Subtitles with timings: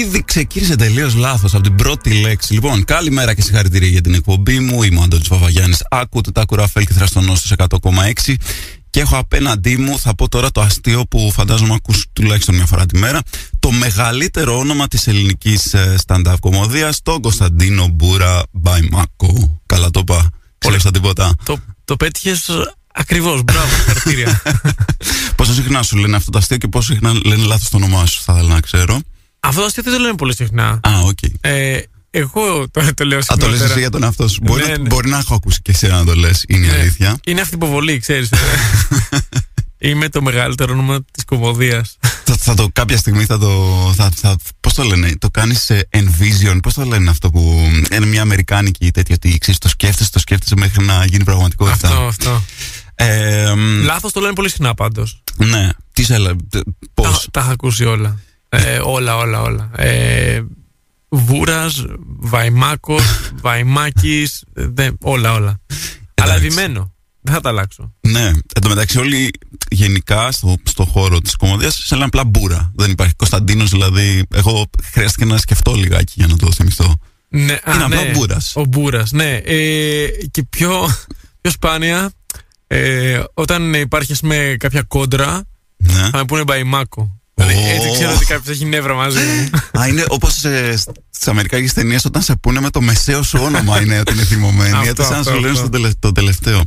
[0.00, 0.16] Καλημέρα.
[0.16, 0.16] Ε, όπα.
[0.16, 2.52] Ήδη ξεκίνησε τελείως λάθος από την πρώτη λέξη.
[2.52, 4.82] Λοιπόν, καλημέρα και συγχαρητήρια για την εκπομπή μου.
[4.82, 5.84] Είμαι ο Αντώνης Παπαγιάννης.
[5.90, 8.34] Ακούτε τα κουράφελ και θραστονό στου 100,6.
[8.90, 12.86] Και έχω απέναντί μου, θα πω τώρα το αστείο που φαντάζομαι ακούς τουλάχιστον μια φορά
[12.86, 13.20] τη μέρα,
[13.58, 19.60] το μεγαλύτερο όνομα της ελληνικής ε, stand-up κομμωδίας, τον Κωνσταντίνο Μπούρα Μπαϊμάκο.
[19.66, 20.30] Καλά το είπα.
[20.58, 22.50] Ξέρεις τα τίποτα; Το, το πέτυχες
[22.94, 23.42] ακριβώς.
[23.42, 24.42] Μπράβο, χαρακτήρια.
[25.36, 28.22] πόσο συχνά σου λένε αυτό το αστείο και πόσο συχνά λένε λάθος το όνομά σου,
[28.22, 29.00] θα ήθελα να ξέρω.
[29.40, 30.68] Αυτό το αστείο δεν το λένε πολύ συχνά.
[30.68, 31.18] Α, OK.
[31.22, 31.30] Okay.
[31.40, 31.78] Ε,
[32.10, 33.34] εγώ τώρα το λέω συχνά.
[33.34, 34.38] Α, το λες εσύ για τον εαυτό σου.
[34.42, 34.86] Μπορεί, Ναι, να, ναι.
[34.86, 36.76] μπορεί να έχω ακούσει και εσένα να το λες, είναι η Ναι.
[36.78, 37.18] αλήθεια.
[37.26, 38.30] Είναι αυτή η υποβολή, ξέρεις.
[38.32, 38.36] ε.
[39.82, 41.96] Είμαι το μεγαλύτερο όνομα της κωμωδίας.
[42.24, 43.92] θα, θα το κάποια στιγμή θα το.
[43.96, 46.58] Θα, θα, πώς το λένε, το κάνεις envision.
[46.62, 47.70] Πώς το λένε αυτό που.
[47.92, 51.88] Είναι μια αμερικάνικη τέτοια ότι ξέρεις, το σκέφτεσαι, το σκέφτεσαι μέχρι να γίνει πραγματικότητα.
[51.88, 52.42] αυτό, αυτό.
[52.94, 55.22] Ε, μ, Λάθος το λένε πολύ συχνά πάντως.
[55.36, 56.36] ναι, τι σε έλεγα.
[56.94, 58.18] Πώς; Τα, τα έχω ακούσει όλα.
[58.52, 59.70] Ε, όλα, όλα, όλα.
[59.76, 60.40] Ε,
[61.08, 63.02] Βούρας, Βαϊμάκος,
[63.42, 65.60] Βαϊμάκης, ε, δεν- όλα, όλα.
[66.14, 66.46] Αλλά Εντάξει.
[66.46, 66.92] επιμένω.
[67.22, 67.94] Δεν θα τα αλλάξω.
[68.00, 69.30] Ναι, εν τω μεταξύ όλοι
[69.70, 72.72] γενικά στο, στο χώρο της κομμωδίας σε λένε απλά μπούρα.
[72.74, 74.22] Δεν υπάρχει Κωνσταντίνος, δηλαδή.
[74.34, 76.96] Εγώ χρειάστηκε να σκεφτώ λιγάκι για να το θυμηθώ.
[77.28, 78.08] Ναι, α, Είναι απλά ναι.
[78.08, 78.52] ο Μπούρας.
[78.56, 79.34] Ο Μπούρας, ναι.
[79.36, 80.88] Ε, και πιο,
[81.40, 82.10] πιο σπάνια,
[82.66, 85.42] ε, όταν υπάρχει ας πούμε, κάποια κόντρα,
[85.76, 85.92] Ναι.
[86.10, 87.19] θα με πούνε Μπαϊμάκο.
[87.46, 87.74] Δηλαδή, Ω.
[87.74, 89.80] έτσι ξέρω ότι κάποιος έχει νεύρα μαζί μου.
[89.80, 90.32] Α, είναι όπως
[91.10, 94.70] στις αμερικάνικες ταινίες όταν σε πούνε με το μεσαίο σου όνομα είναι ότι είναι θυμωμένοι.
[94.70, 95.60] Αυτό, Γιατί σαν να αυτό, σου λένε αυτό.
[95.60, 96.62] στο τελε- το τελευταίο.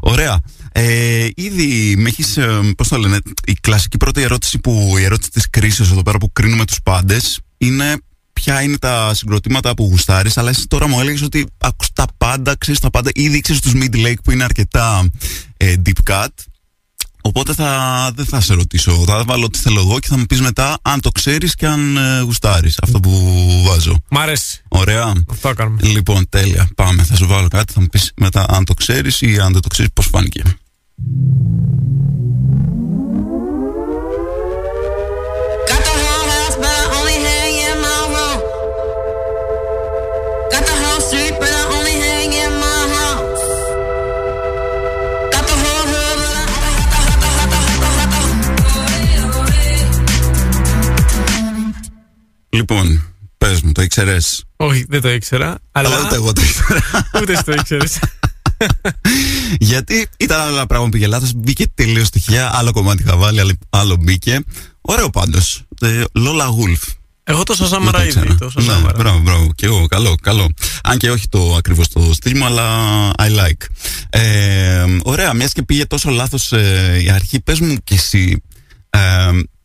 [0.00, 0.40] Ωραία.
[0.72, 2.38] Ε, ήδη με έχεις.
[2.76, 4.94] Πώς το λένε, η κλασική πρώτη ερώτηση που.
[4.98, 7.96] Η ερώτηση της κρίσης εδώ πέρα που κρίνουμε τους πάντες είναι
[8.32, 10.36] ποια είναι τα συγκροτήματα που γουστάρεις.
[10.36, 13.10] Αλλά εσύ τώρα μου έλεγες ότι ακούς τα πάντα, ξέρεις τα πάντα.
[13.14, 15.08] Ήδη ξέρει τους Mid Lake που είναι αρκετά
[15.56, 16.26] ε, deep cut.
[17.26, 19.04] Οπότε θα, δεν θα σε ρωτήσω.
[19.06, 21.96] Θα βάλω ό,τι θέλω εγώ και θα μου πεις μετά αν το ξέρεις και αν
[21.96, 23.10] ε, γουστάρεις αυτό που
[23.66, 24.00] βάζω.
[24.10, 24.62] Μ' αρέσει.
[24.68, 25.12] Ωραία.
[25.30, 25.80] Αυτό κάνουμε.
[25.82, 26.68] Λοιπόν, τέλεια.
[26.74, 27.02] Πάμε.
[27.02, 27.72] Θα σου βάλω κάτι.
[27.72, 30.42] Θα μου πεις μετά αν το ξέρεις ή αν δεν το ξέρεις, πώς φάνηκε.
[52.56, 53.02] Λοιπόν,
[53.38, 55.58] πες μου, το ήξερες; Όχι, δεν το ήξερα.
[55.72, 56.80] Αλλά Αλλά ούτε εγώ το ήξερα.
[57.20, 57.98] ούτε εσύ το ήξερες.
[59.58, 61.32] Γιατί ήταν άλλο πράγμα που πήγε λάθος.
[61.34, 62.50] Μπήκε τελείως στοιχεία.
[62.54, 64.40] Άλλο κομμάτι είχα βάλει, άλλο- άλλο μπήκε.
[64.80, 65.62] Ωραίο πάντως.
[66.12, 66.82] Λόλα Γούλφ.
[67.28, 68.18] Εγώ το Δεν Σασάμαρα το ήδη.
[68.18, 68.34] ήξερα.
[68.34, 68.94] Το Ναι, Σασάμαρα.
[68.98, 69.52] μπράβο, μπράβο.
[69.54, 70.48] Και εγώ, καλό, καλό.
[70.82, 72.66] Αν και όχι το ακριβώς το στυλ μου, αλλά
[73.18, 73.66] I like.
[74.10, 78.42] Ε, ωραία, μιας και πήγε τόσο λάθος ε, η αρχή, πες μου κι εσύ.
[78.90, 79.00] Ε,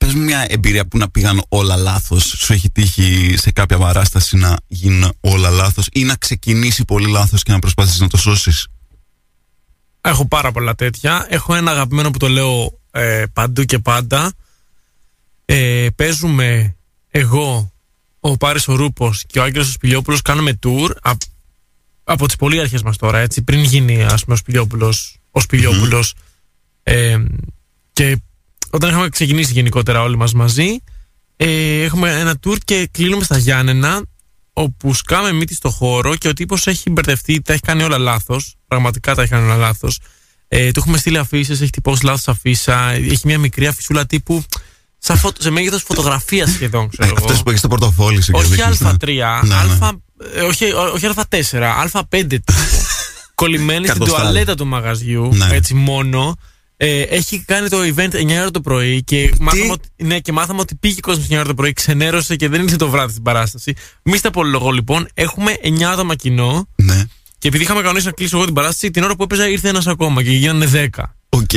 [0.02, 2.24] πες μου μια εμπειρία που να πήγαν όλα λάθος.
[2.38, 7.44] Σου έχει τύχει σε κάποια παράσταση να γίνουν όλα λάθος ή να ξεκινήσει πολύ λάθος
[7.44, 8.68] και να προσπαθήσεις να το σώσεις;
[10.02, 11.26] Έχω πάρα πολλά τέτοια.
[11.30, 14.34] Έχω ένα αγαπημένο που το λέω ε, παντού και πάντα.
[15.46, 16.76] Ε, παίζουμε
[17.10, 17.72] εγώ,
[18.20, 21.22] ο Πάρης ο Ρούπος και ο Άγγελος ο Σπηλιόπουλος κάνουμε tour απ-
[22.04, 26.14] από τις πολύ αρχές μας τώρα, έτσι, πριν γίνει ας πούμε ο Σπηλιόπουλος, ο Σπηλιόπουλος.
[26.84, 27.18] Ε,
[27.94, 28.18] και
[28.72, 30.78] όταν είχαμε ξεκινήσει γενικότερα όλοι μας μαζί,
[31.36, 34.02] ε, έχουμε ένα tour και κλείνουμε στα Γιάννενα
[34.54, 38.56] όπου σκάμε μύτη στο χώρο και ο τύπος έχει μπερδευτεί, τα έχει κάνει όλα λάθος,
[38.68, 40.00] πραγματικά τα έχει κάνει όλα λάθος.
[40.48, 44.44] Ε, του έχουμε στείλει αφήσεις, έχει τυπώσει λάθος αφίσα, έχει μια μικρή αφισούλα τύπου
[44.98, 47.16] σαν φωτο, σε μέγεθος φωτογραφίας σχεδόν, ξέρω εγώ.
[47.26, 48.90] Αυτές που έχεις στο πορτοφόλι σου και Όχι δείχνεις, ναι.
[48.90, 49.06] Α3,
[49.44, 49.56] Ναι, ναι.
[49.86, 49.92] α,
[50.36, 52.54] ε, όχι, ό- όχι Α4, Α5 τύπου.
[53.36, 54.22] Κολλημένη στην Καρτοστάλι.
[54.30, 55.48] τουαλέτα του μαγαζιού, Ναι.
[55.52, 56.36] έτσι μόνο.
[56.84, 60.60] Ε, έχει κάνει το event 9 ώρα το πρωί και μάθαμε, ότι, ναι, και μάθαμε
[60.60, 63.74] ότι πήγε κόσμος 9 ώρα το πρωί, ξενέρωσε και δεν ήρθε το βράδυ στην παράσταση.
[64.04, 67.04] Μη στα πολυλογώ λοιπόν, έχουμε 9 άτομα κοινό Ναι,
[67.38, 69.88] και επειδή είχαμε κανονίσει να κλείσω εγώ την παράσταση, την ώρα που έπαιζα ήρθε ένας
[69.88, 71.04] ακόμα και γίνανε 10.
[71.30, 71.50] οκ.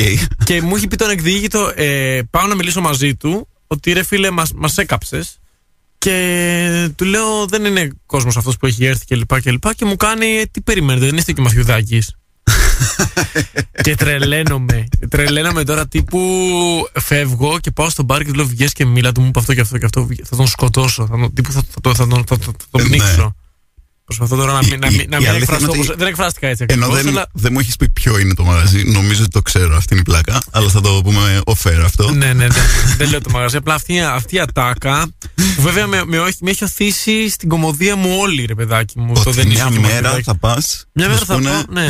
[0.44, 4.30] και μου έχει πει το ανεκδιήγητο, ε, πάω να μιλήσω μαζί του, ότι ρε φίλε,
[4.30, 5.38] μας, μας έκαψες.
[5.98, 9.40] Και του λέω, δεν είναι κόσμος αυτός που έχει έρθει κλπ.
[9.40, 12.14] Και, και, και μου κάνει, «Ε, τι περιμένετε, δεν είστε και Μαθιουδάκης.
[13.82, 14.88] Και τρελαίνομαι.
[15.10, 16.20] Τρελαίνομαι τώρα τύπου
[17.00, 19.54] φεύγω και πάω στο μπαρ και του λέω βγες και μίλα του μου είπε αυτό
[19.54, 20.08] και αυτό και αυτό.
[20.24, 21.06] Θα τον σκοτώσω.
[21.06, 22.86] Θα, τον- τύπου θα, θα, θα, θα, τον- θα, θα, θα τον Ναι.
[22.86, 23.34] πνίξω.
[24.04, 25.64] Προσπαθώ τώρα να μην, να, Η- μην- να η μην αλήθεια εκφραστώ.
[25.64, 28.18] είναι ότι- όπως- δεν εκφράστηκα έτσι Ενώ ακριβώς, δεν, αλλά- δεν μου έχεις πει ποιο
[28.18, 29.76] είναι το μαγαζί, νομίζω ότι το ξέρω.
[29.76, 30.42] Αυτή είναι η πλάκα.
[30.50, 32.10] Αλλά θα το πούμε off-air αυτό.
[32.10, 32.54] ναι, ναι, ναι.
[32.96, 33.56] δεν λέω το μαγαζί.
[33.56, 35.08] Απλά αυτή, αυτή η ατάκα
[35.56, 39.14] που βέβαια με, με, όχι- με έχει οθήσει στην κομμωδία μου όλη, ρε παιδάκι μου.
[39.14, 40.22] το Ότι δεν μια είσαι και μέρα μαθηδάκι.
[40.22, 40.84] θα πας.
[40.92, 41.88] Μια μέρα θα πω, ναι.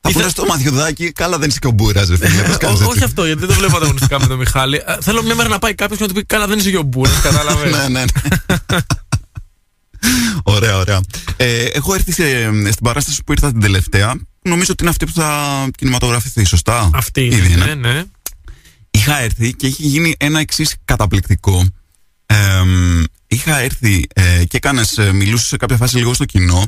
[0.00, 2.42] Θα πούνε στο μαθιουδάκι, καλά δεν είσαι και ο Μπούρα, ρε φίλε.
[2.42, 2.94] πώς κάνεις Ό- έτσι.
[2.96, 4.76] όχι αυτό, γιατί δεν το βλέπω ανταγωνιστικά με τον Μιχάλη.
[4.86, 6.76] Ε, Θέλω μια μέρα να πάει κάποιος και να του πει Καλά, δεν είσαι και
[6.76, 7.72] ο Μπούρα, κατάλαβες.
[7.72, 8.04] ναι, ναι, ναι.
[10.42, 11.00] ωραία, ωραία.
[11.36, 14.14] Ε, έχω έρθει σε- στην παράσταση που ήρθα την τελευταία.
[14.42, 17.64] Νομίζω ότι είναι αυτή που θα κινηματογραφηθεί, σωστά; Αυτή Ήδη είναι.
[17.64, 18.02] Ναι, ναι.
[18.90, 21.66] Είχα έρθει και έχει γίνει ένα εξής καταπληκτικό.
[22.26, 26.64] Εμ, είχα έρθει ε, και έκανες, μιλούσες σε κάποια φάση λίγο στο κοινό εμ,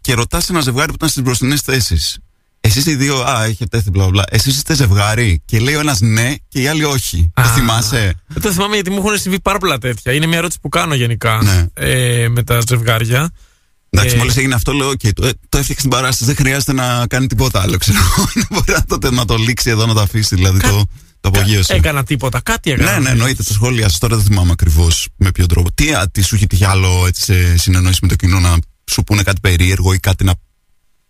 [0.00, 2.18] και ρωτάς ένα ζευγάρι που ήταν στις μπροστινές θέσεις.
[2.62, 4.24] Εσείς οι δύο, α, έχετε έρθει, μπλα μπλα.
[4.30, 5.42] Εσείς είστε ζευγάρι.
[5.44, 7.30] Και λέει ο ένας ναι και οι άλλοι όχι.
[7.34, 7.52] Το Α.
[7.52, 10.12] θυμάσαι; Δεν το θυμάμαι γιατί μου έχουν συμβεί πάρα πολλά τέτοια.
[10.12, 11.66] Είναι μια ερώτηση που κάνω γενικά Ναι.
[11.74, 13.30] ε, με τα ζευγάρια.
[13.90, 16.24] Εντάξει, Ε, μόλις έγινε αυτό, λέω: OK, το, το έφτιαξε την παράσταση.
[16.24, 17.76] Δεν χρειάζεται να κάνει τίποτα άλλο.
[17.76, 17.98] Ξέρω.
[18.50, 20.34] Μπορεί να το, να το λήξει εδώ, να το αφήσει.
[20.34, 20.86] Δηλαδή το,
[21.20, 21.72] το απογείωσε.
[21.72, 22.92] Έκανα τίποτα, κάτι έκανα.
[22.92, 23.42] Ναι, ναι, εννοείται.
[23.42, 25.72] Το σχόλια σα τώρα δεν θυμάμαι ακριβώς με ποιο τρόπο.
[25.74, 28.56] Τι, α, τι σου είχε τύχει άλλο έτσι, σε συνεννόηση με το κοινό να
[28.90, 30.32] σου πούνε κάτι περίεργο ή κάτι να.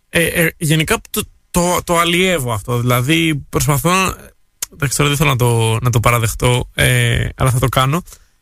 [0.09, 2.79] Ε, ε, γενικά το, το, το αλιεύω αυτό.
[2.79, 4.15] Δηλαδή προσπαθώ.
[4.73, 8.01] Εντάξει, τώρα δεν θέλω να το, να το παραδεχτώ, ε, αλλά θα το κάνω.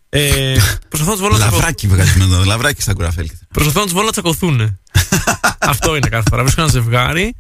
[0.10, 0.56] Ε,
[0.90, 1.60] προσπαθώ να τους βάλω να τσακωθούν.
[1.60, 2.44] Λαβράκι βγάζει με το.
[2.52, 3.30] Λαβράκι στα Κουραφέλ.
[3.54, 4.80] Προσπαθώ να τους βάλω να τσακωθούν.
[5.60, 6.42] αυτό είναι κάθε φορά.
[6.42, 7.36] Βρίσκω ένα ζευγάρι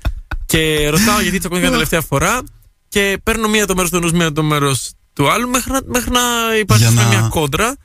[0.45, 2.41] και ρωτάω γιατί τσακώθηκαν τελευταία φορά
[2.89, 6.11] και παίρνω μία το μέρος του ενός, μία το μέρος του άλλου μέχρι να, μέχρι
[6.11, 6.19] να
[6.59, 7.75] υπάρξει Για να- μια κόντρα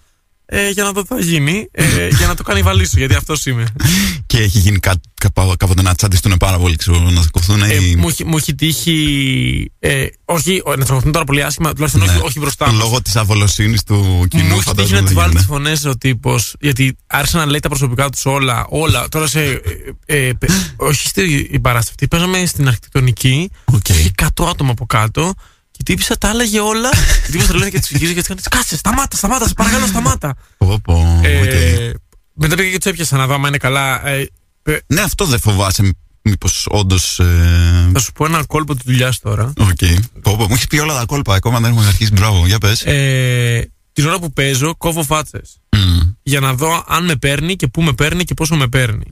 [0.46, 3.46] ε, για να δω τι θα γίνει, ε, για να το κάνει βαλίσου, γιατί αυτός
[3.46, 3.64] είμαι.
[4.26, 7.62] Και έχει γίνει κά, κάπα- κάποτε να τσαντιστούν πάρα πολύ, ξέρω, να σηκωθούν.
[7.62, 7.96] Ε, ή...
[7.96, 9.70] μου, έχει- μου έχει τύχει.
[9.78, 12.78] Ε, όχι, ο- να τσακωθούν τώρα πολύ άσχημα, τουλάχιστον όχι, όχι μπροστά μου.
[12.78, 14.94] Λόγω της αβολοσύνης του κοινού, Μου έχει τύχει φαντάζομαι.
[14.94, 15.62] να δεν της βάλει τις γίνεται.
[15.64, 18.66] φωνές ο τύπος, γιατί άρχισε να λέει τα προσωπικά τους όλα.
[18.68, 19.08] όλα.
[19.08, 19.40] Τώρα σε.
[19.42, 19.60] Ε,
[20.26, 22.08] ε, πε- όχι στην παράσταση.
[22.10, 23.50] Παίζαμε στην αρχιτεκτονική.
[23.64, 23.88] Οκ.
[23.88, 25.34] Είχε 100 άτομα από κάτω.
[25.84, 26.88] Και η τύπησα τα έλεγε όλα.
[27.28, 30.34] Η τύπησα τρελαίνει και τη φυγίζει και τη κάνει Κάτσε, σταμάτα, σταμάτα, σε παρακαλώ, σταμάτα.
[30.56, 31.96] Πω, πω, Ε, οκ.
[32.34, 34.08] Μετά πήγα και τους έπιασα να δω άμα είναι καλά.
[34.08, 34.28] Ε,
[34.62, 35.94] ε, Ναι, αυτό δεν φοβάσαι.
[36.22, 37.20] Μήπως όντως.
[37.92, 39.52] θα σου πω ένα κόλπο της δουλειάς τώρα.
[39.58, 39.78] Οκ.
[40.22, 41.34] Πω, πω, Μου έχει πει όλα τα κόλπα.
[41.34, 42.10] Ακόμα δεν έχουμε αρχίσει.
[42.12, 42.82] Μπράβο, για πες.
[42.86, 45.60] Ε, την ώρα που παίζω, κόβω φάτσες.
[46.22, 49.04] Για να δω αν με παίρνει και πού με παίρνει και πόσο με παίρνει.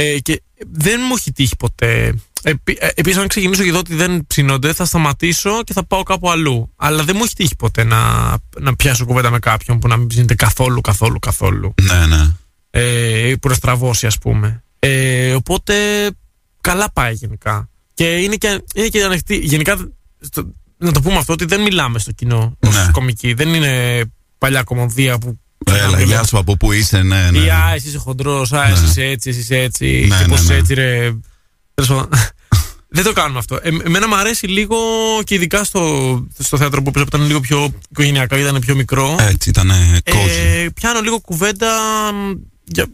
[0.00, 0.42] Ε, και
[0.72, 2.14] δεν μου έχει τύχει ποτέ.
[2.42, 6.02] Επί, ε, Επίσης, αν ξεκινήσω και δω ότι δεν ψήνονται, θα σταματήσω και θα πάω
[6.02, 6.72] κάπου αλλού.
[6.76, 8.28] Αλλά δεν μου έχει τύχει ποτέ να,
[8.60, 11.74] να πιάσω κουβέντα με κάποιον που να μην ψήνεται καθόλου, καθόλου, καθόλου.
[11.82, 12.34] Ναι, ναι.
[12.70, 14.62] Ε, που να στραβώσει, ας πούμε.
[14.78, 15.74] Ε, οπότε,
[16.60, 17.68] καλά πάει γενικά.
[17.94, 19.36] Και είναι και, είναι και ανοιχτή.
[19.36, 19.88] Γενικά,
[20.20, 22.88] στο- να το πούμε αυτό, ότι δεν μιλάμε στο κοινό ως Ναι.
[22.92, 23.32] κομική.
[23.34, 24.02] Δεν είναι
[24.38, 25.40] παλιά κομμωδία που.
[25.66, 27.38] Έλα, γεια σου από πού είσαι, ναι, ναι.
[27.38, 30.06] Ή α, εσύ είσαι χοντρός, α, εσύ είσαι έτσι, εσύ είσαι έτσι.
[30.08, 30.54] Ναι, και ναι, πώς ναι.
[30.54, 31.14] έτσι, ρε.
[31.74, 32.08] Τέλος πάντων.
[32.90, 33.58] Δεν το κάνουμε αυτό.
[33.62, 34.76] Ε, εμένα μου αρέσει λίγο
[35.24, 39.16] και ειδικά στο, στο θέατρο που παίζω, που ήταν λίγο πιο οικογενειακό, ήταν πιο μικρό.
[39.18, 39.70] Έτσι ήταν
[40.04, 40.28] cozy.
[40.64, 41.68] Ε, πιάνω λίγο κουβέντα
[42.12, 42.32] μ,
[42.64, 42.86] για,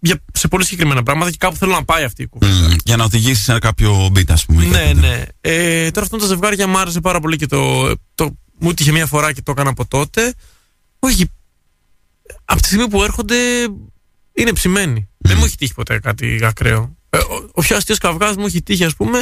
[0.00, 2.68] για, σε πολύ συγκεκριμένα πράγματα και κάπου θέλω να πάει αυτή η κουβέντα.
[2.68, 4.64] Μμ, Για να οδηγήσεις σε κάποιο beat, ας πούμε.
[4.64, 4.94] ή Ναι, κάτι.
[4.94, 5.22] ναι.
[5.40, 9.06] Ε, τώρα αυτό τα ζευγάρια μου άρεσε πάρα πολύ και το, το μου τύχε μία
[9.06, 10.34] φορά και το έκανα από τότε.
[10.98, 11.30] Όχι.
[12.44, 13.36] Από τη στιγμή που έρχονται
[14.32, 15.08] είναι ψημένοι.
[15.18, 16.96] Δεν μου έχει τύχει ποτέ κάτι ακραίο.
[17.10, 19.20] Ε, ο, ο πιο αστείος καυγάς μου έχει τύχει, ας πούμε,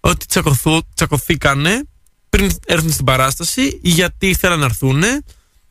[0.00, 1.82] ότι τσακωθού, τσακωθήκανε
[2.30, 5.02] πριν έρθουν στην παράσταση γιατί ήθελαν να έρθουν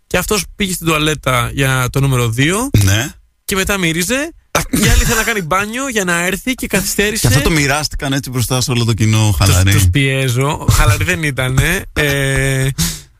[0.07, 2.51] και αυτός πήγε στην τουαλέτα για το νούμερο 2
[2.83, 3.09] Ναι.
[3.45, 4.33] και μετά μύριζε.
[4.69, 7.27] Η άλλη ήθελε να κάνει μπάνιο για να έρθει και καθυστέρησε.
[7.27, 9.71] Και αυτό το μοιράστηκαν έτσι μπροστά σε όλο το κοινό Τους, χαλαρή.
[9.71, 10.67] τους πιέζω.
[10.71, 11.59] Χαλαρή δεν ήταν.
[11.93, 12.67] Ε,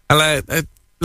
[0.05, 0.43] αλλά ε,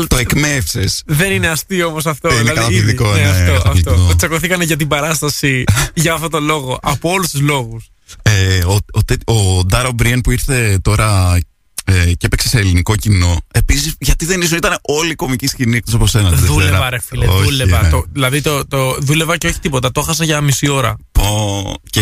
[0.06, 0.84] Το εκμεύσε.
[1.06, 2.28] δεν είναι αστείο όμως αυτό.
[2.28, 3.20] Είναι δηλαδή, καταπληκτικό, ήδη.
[3.20, 3.94] ναι, αυτό, καταπληκτικό.
[4.02, 4.16] αυτό.
[4.16, 5.64] Τσακωθήκανε για την παράσταση
[5.94, 6.78] για αυτόν τον λόγο.
[6.82, 7.88] Από όλους τους λόγους.
[8.22, 11.38] Ε, ο, ο, τε- ο Ντάρο Μπριέν που ήρθε τώρα
[11.84, 13.40] ε, και έπαιξε σε ελληνικό κοινό.
[13.52, 16.28] Επίσης, γιατί δεν ήσουν, ήταν όλη η κομική σκηνή εκτός από σένα.
[16.30, 16.52] τη Δευτέρα.
[16.52, 17.82] Δούλευα, ρε φίλε, Όχι, δούλευα.
[17.82, 17.88] ναι.
[17.90, 19.92] Το, δηλαδή το, το, δούλευα και όχι τίποτα.
[19.92, 20.96] Το χάσα για μισή ώρα.
[21.12, 22.00] Πω, και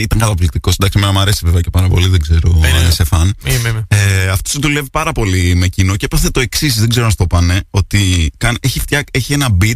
[0.00, 0.70] ήταν καταπληκτικό.
[0.70, 2.78] Εντάξει, εμένα μου αρέσει βέβαια και πάρα πολύ, δεν ξέρω Ναι, ναι.
[2.78, 3.34] αν είσαι φαν.
[3.44, 3.84] Είμαι, είμαι.
[3.88, 7.26] Ε, Αυτός δουλεύει πάρα πολύ με κοινό και έπαθε το εξής, δεν ξέρω αν στο
[7.26, 9.74] πάνε, ότι καν, έχει, φτιάξει, έχει ένα beat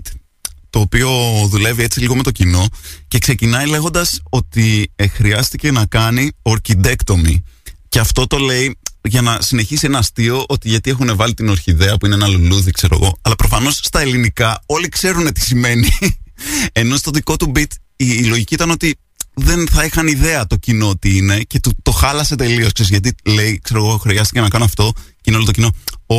[0.70, 1.10] το οποίο
[1.50, 2.66] δουλεύει έτσι λίγο με το κοινό
[3.08, 7.42] και ξεκινάει λέγοντας ότι ε, χρειάστηκε να κάνει ορκιντέκτομη.
[7.88, 11.96] Και αυτό το λέει για να συνεχίσει ένα αστείο ότι γιατί έχουν βάλει την ορχιδέα
[11.96, 13.18] που είναι ένα λουλούδι, ξέρω εγώ.
[13.22, 15.88] Αλλά προφανώς στα ελληνικά όλοι ξέρουν τι σημαίνει.
[16.72, 18.96] Ενώ στο δικό του beat η, η λογική ήταν ότι
[19.34, 22.70] δεν θα είχαν ιδέα το κοινό τι είναι και του, το χάλασε τελείως.
[22.74, 25.70] Γιατί λέει, ξέρω εγώ, χρειάστηκε να κάνω αυτό και είναι όλο το κοινό.
[26.06, 26.16] Ο...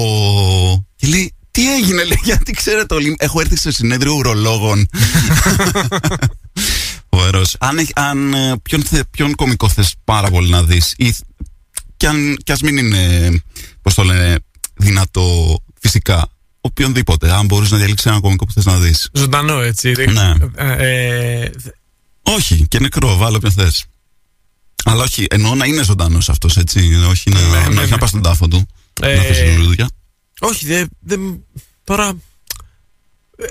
[0.95, 3.15] Και λέει, τι έγινε, λέει, γιατί ξέρετε όλοι.
[3.19, 4.87] Έχω έρθει σε συνέδριο ουρολόγων.
[7.09, 7.55] Φοβερός.
[7.59, 11.15] Αν, έχει- αν, ε, ποιον, θε, ποιον κωμικό θες πάρα πολύ να δεις ή,
[12.05, 13.31] και, αν, και ας μην είναι,
[13.81, 14.39] πώς το λένε,
[14.75, 16.27] δυνατό φυσικά,
[16.62, 19.09] οποιονδήποτε, αν μπορείς να διαλέξεις ένα κωμικό που θες να δεις.
[19.13, 19.93] Ζωντανό, έτσι.
[20.12, 20.33] Ναι.
[20.55, 21.51] Ε, ε,
[22.24, 23.85] Όχι, και νεκρό, βάλω όποιον θες.
[24.85, 26.95] Αλλά όχι, εννοώ να είναι ζωντανός αυτός, έτσι.
[27.09, 27.85] Όχι να, Ναι, να, ναι, όχι ναι.
[27.85, 28.67] να πας στον τάφο του.
[29.01, 29.89] Ε, να αφήσει λουλούδια.
[30.39, 30.89] Όχι, δεν.
[31.00, 31.43] δεν-
[31.83, 32.13] τώρα.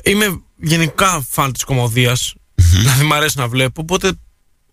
[0.02, 2.34] ε, Είμαι γενικά φαν της κομμωδίας.
[2.54, 3.80] Δηλαδή, μου αρέσει να βλέπω.
[3.80, 4.12] Οπότε.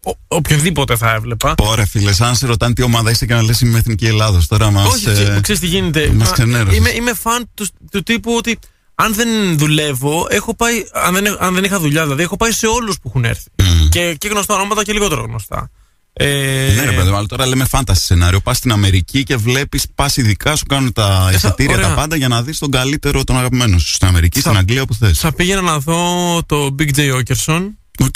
[0.06, 1.56] Ο- οποιονδήποτε θα έβλεπα.
[1.56, 4.48] Πόρε, φίλε, σαν σε ρωτάνε τι ομάδα είσαι και να λες είμαι εθνική Ελλάδος.
[4.48, 4.88] Τώρα μας.
[4.88, 6.12] Όχι, ξέ- ξέρεις τι γίνεται.
[6.14, 6.78] μας Α, ξενέρωσες.
[6.78, 8.60] Είμαι, είμαι φαν του, του τύπου ότι
[8.96, 10.74] αν δεν δουλεύω, έχω πάει.
[10.94, 13.50] Αν δεν, αν δεν είχα δουλειά, δηλαδή, έχω πάει σε όλους που έχουν έρθει.
[13.90, 15.70] Και, και γνωστά ονόματα και λιγότερο γνωστά.
[16.14, 16.26] Ε,
[16.76, 18.40] Ναι, ρε παιδί, μου, αλλά τώρα λέμε fantasy σενάριο.
[18.40, 21.88] Πας στην Αμερική και βλέπεις, πας ειδικά, σου κάνουν τα θα- εισιτήρια ωραία.
[21.88, 23.94] τα πάντα για να δεις τον καλύτερο, τον αγαπημένο σου.
[23.94, 25.20] Στην Αμερική, Θα- στην Αγγλία, όπου θες.
[25.20, 26.06] Θα πήγαινα να δω
[26.46, 27.62] το Big Jay Oakerson.
[28.00, 28.16] OK.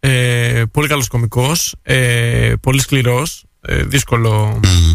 [0.00, 4.92] Ε, πολύ καλός κωμικός, ε, πολύ σκληρός, ε, δύσκολο Μμμ.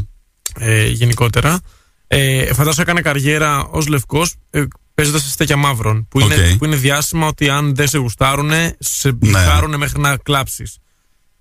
[0.60, 1.60] ε, γενικότερα.
[2.07, 6.57] Ε, φαντάζομαι έκανε καριέρα ως λευκός ε, παίζοντας σε στέκια μαύρων, που, είναι, Οκ.
[6.57, 10.77] που είναι διάσημα ότι αν δεν σε γουστάρουνε, σε μπλοκάρουνε μέχρι να κλάψεις.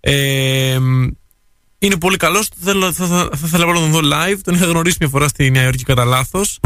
[0.01, 1.09] Ε, μ,
[1.79, 4.97] είναι πολύ καλός, θέλω, θα, θα, θα ήθελα να τον δω live, τον είχα γνωρίσει
[5.01, 6.59] μια φορά στη Νέα Υόρκη κατά λάθος.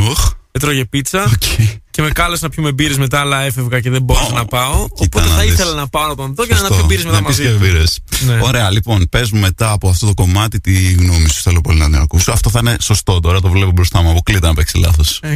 [0.56, 0.62] Οχ.
[0.62, 1.42] Έτρωγε πίτσα Οκ.
[1.90, 4.88] και με κάλεσε να πιούμε μπύρες μετά, αλλά έφευγα και δεν μπορούσα Ω, να πάω.
[4.94, 5.52] κοίτα Οπότε να θα δεις.
[5.52, 6.74] ήθελα να πάω να τον δω και να Σωστό.
[6.74, 7.42] πιω μπύρες μετά Να πεις μαζί.
[7.42, 7.58] και του.
[7.64, 7.98] μπύρες.
[8.26, 8.38] Ναι.
[8.42, 11.42] Ωραία, λοιπόν, πες μου μετά από αυτό το κομμάτι τη γνώμη σου.
[11.42, 12.32] Θέλω πολύ να την ακούσω.
[12.32, 14.10] Αυτό θα είναι σωστό τώρα, το βλέπω μπροστά μου.
[14.10, 15.18] Αποκλείται να παίξει λάθος.
[15.22, 15.34] Ε,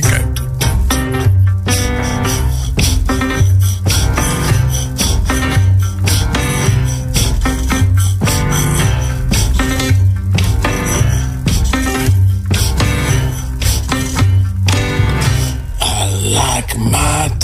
[16.80, 17.39] my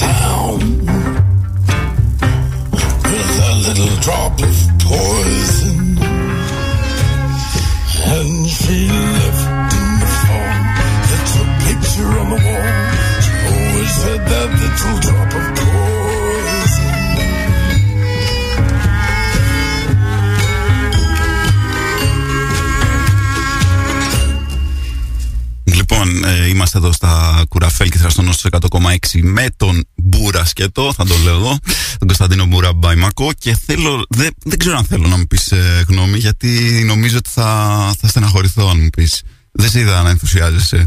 [26.66, 31.34] είμαστε εδώ στα Κουραφέλ και Θραστονό στο 100,6 με τον Μπούρα Σκέτο, θα το λέω
[31.34, 31.58] εγώ,
[31.98, 35.84] τον Κωνσταντίνο Μπούρα Μπαϊμακό και θέλω, δεν, δεν ξέρω αν θέλω να μου πεις ε,
[35.88, 39.22] γνώμη γιατί νομίζω ότι θα, θα στεναχωρηθώ αν μου πεις.
[39.52, 40.84] Δεν σε είδα να ενθουσιάζεσαι.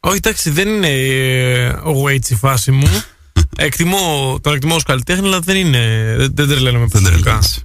[0.00, 2.88] Όχι, εντάξει, δεν είναι ε, ο Waits η φάση μου.
[3.56, 6.14] εκτιμώ, τον εκτιμώ ως καλλιτέχνη, αλλά δεν είναι.
[6.18, 7.22] Δεν, δεν τρελαίνομαι Δεν προσωπικά.
[7.22, 7.62] τρελαίνεις.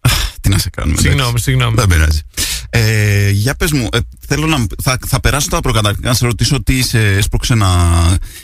[0.00, 0.94] Αχ, Τι να σε κάνουμε.
[0.98, 1.08] εντάξει.
[1.16, 1.74] Συγγνώμη, συγγνώμη.
[1.76, 2.20] Δεν πειράζει.
[2.70, 3.98] Ε, για πες μου, ε,
[4.28, 7.68] θέλω να, θα, θα περάσω τα προκαταρκτικά να σε ρωτήσω τι σε έσπρωξε να,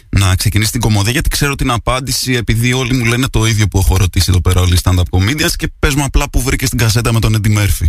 [0.08, 3.78] να ξεκινήσεις την κομμωδία γιατί ξέρω την απάντηση επειδή όλοι μου λένε το ίδιο που
[3.78, 6.78] έχω ρωτήσει εδώ πέρα όλοι οι stand-up comedians και πες μου απλά που βρήκες την
[6.78, 7.88] κασέτα με τον Eddie Murphy.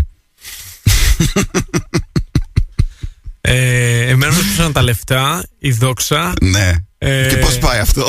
[3.41, 6.33] Ε, εμένα με πούσαν τα λεφτά, η δόξα.
[6.41, 6.71] Ναι.
[6.97, 8.07] Ε, Και πώς πάει αυτό;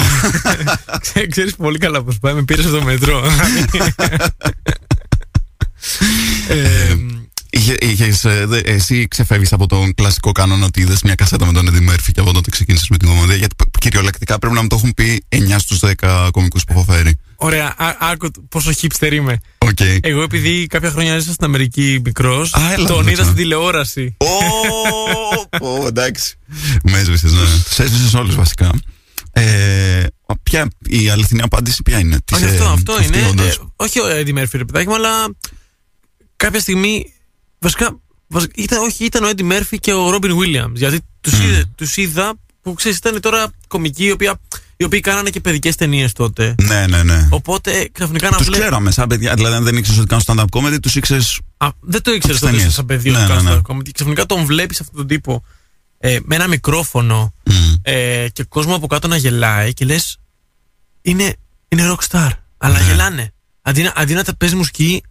[1.00, 3.25] Ξέ- Ξέρεις πολύ καλά πώς πάει, με πήρες στο μετρό.
[6.49, 6.56] ε,
[6.88, 7.15] Είχε,
[7.80, 11.68] είχες, ε, δε- εσύ ξεφεύγεις από τον κλασικό κανόνα ότι είδες μια κασέτα με τον
[11.70, 14.66] Eddie Murphy και από τότε ξεκίνησες με την κωμωδία γιατί π- κυριολεκτικά πρέπει να μου
[14.68, 17.18] το έχουν πει 9 στους 10 κωμικούς που έχω φέρει.
[17.36, 19.38] ωραία, α- άκου πόσο hipster είμαι.
[19.58, 19.78] Οκ.
[20.00, 23.11] Εγώ επειδή κάποια χρόνια έζησα στην Αμερική μικρός, Α, έλα, το 'δωξα.
[23.10, 24.16] είδα στην τηλεόραση.
[24.18, 24.26] Ω,
[25.68, 26.34] ω, εντάξει.
[26.82, 27.40] Με έσβησες, ναι.
[27.68, 28.70] Τους έσβησες όλους βασικά.
[29.32, 30.02] Ε,
[30.42, 33.26] ποια, η αληθινή απάντηση ποια είναι; Όχι, Της, αυτό, ε, αυτό αυτή είναι.
[33.28, 35.10] όντως; ε, όχι ο Eddie Murphy, ρε παιδάκι μου, αλλά
[36.36, 37.12] κάποια στιγμή.
[37.58, 40.72] Βασικά, βασικά ήταν, όχι, ήταν ο Eddie Murphy και ο Robin Williams.
[40.75, 44.40] Γιατί τους είδα, τους είδα που ξέρεις, ήταν τώρα κομικοί οι, οποία,
[44.76, 46.54] οι οποίοι κάνανε και παιδικές ταινίες τότε.
[46.62, 47.28] Ναι, ναι, ναι.
[47.30, 48.62] Οπότε ξαφνικά να Τους βλέπει.
[48.62, 49.34] ξέραμε σαν παιδιά.
[49.34, 52.46] Δηλαδή, αν δεν ήξερες ότι κάνουν stand-up comedy, τους ήξερες Α, δεν το ήξερες τις
[52.46, 52.75] τότε ταινίες.
[52.75, 53.56] σαν παιδί Ναι, ότι ναι, κάνεις ναι.
[53.56, 53.82] stand-up comedy.
[53.82, 55.44] Και ξαφνικά τον βλέπεις αυτόν τον τύπο
[55.98, 60.18] ε, με ένα μικρόφωνο μ, ε, και κόσμο από κάτω να γελάει και λες.
[61.02, 61.34] Είναι,
[61.68, 62.30] είναι rockstar.
[62.58, 62.84] Αλλά Ναι.
[62.84, 63.32] γελάνε.
[63.62, 65.02] Αντί να, αντί να τα παίζει μουσική,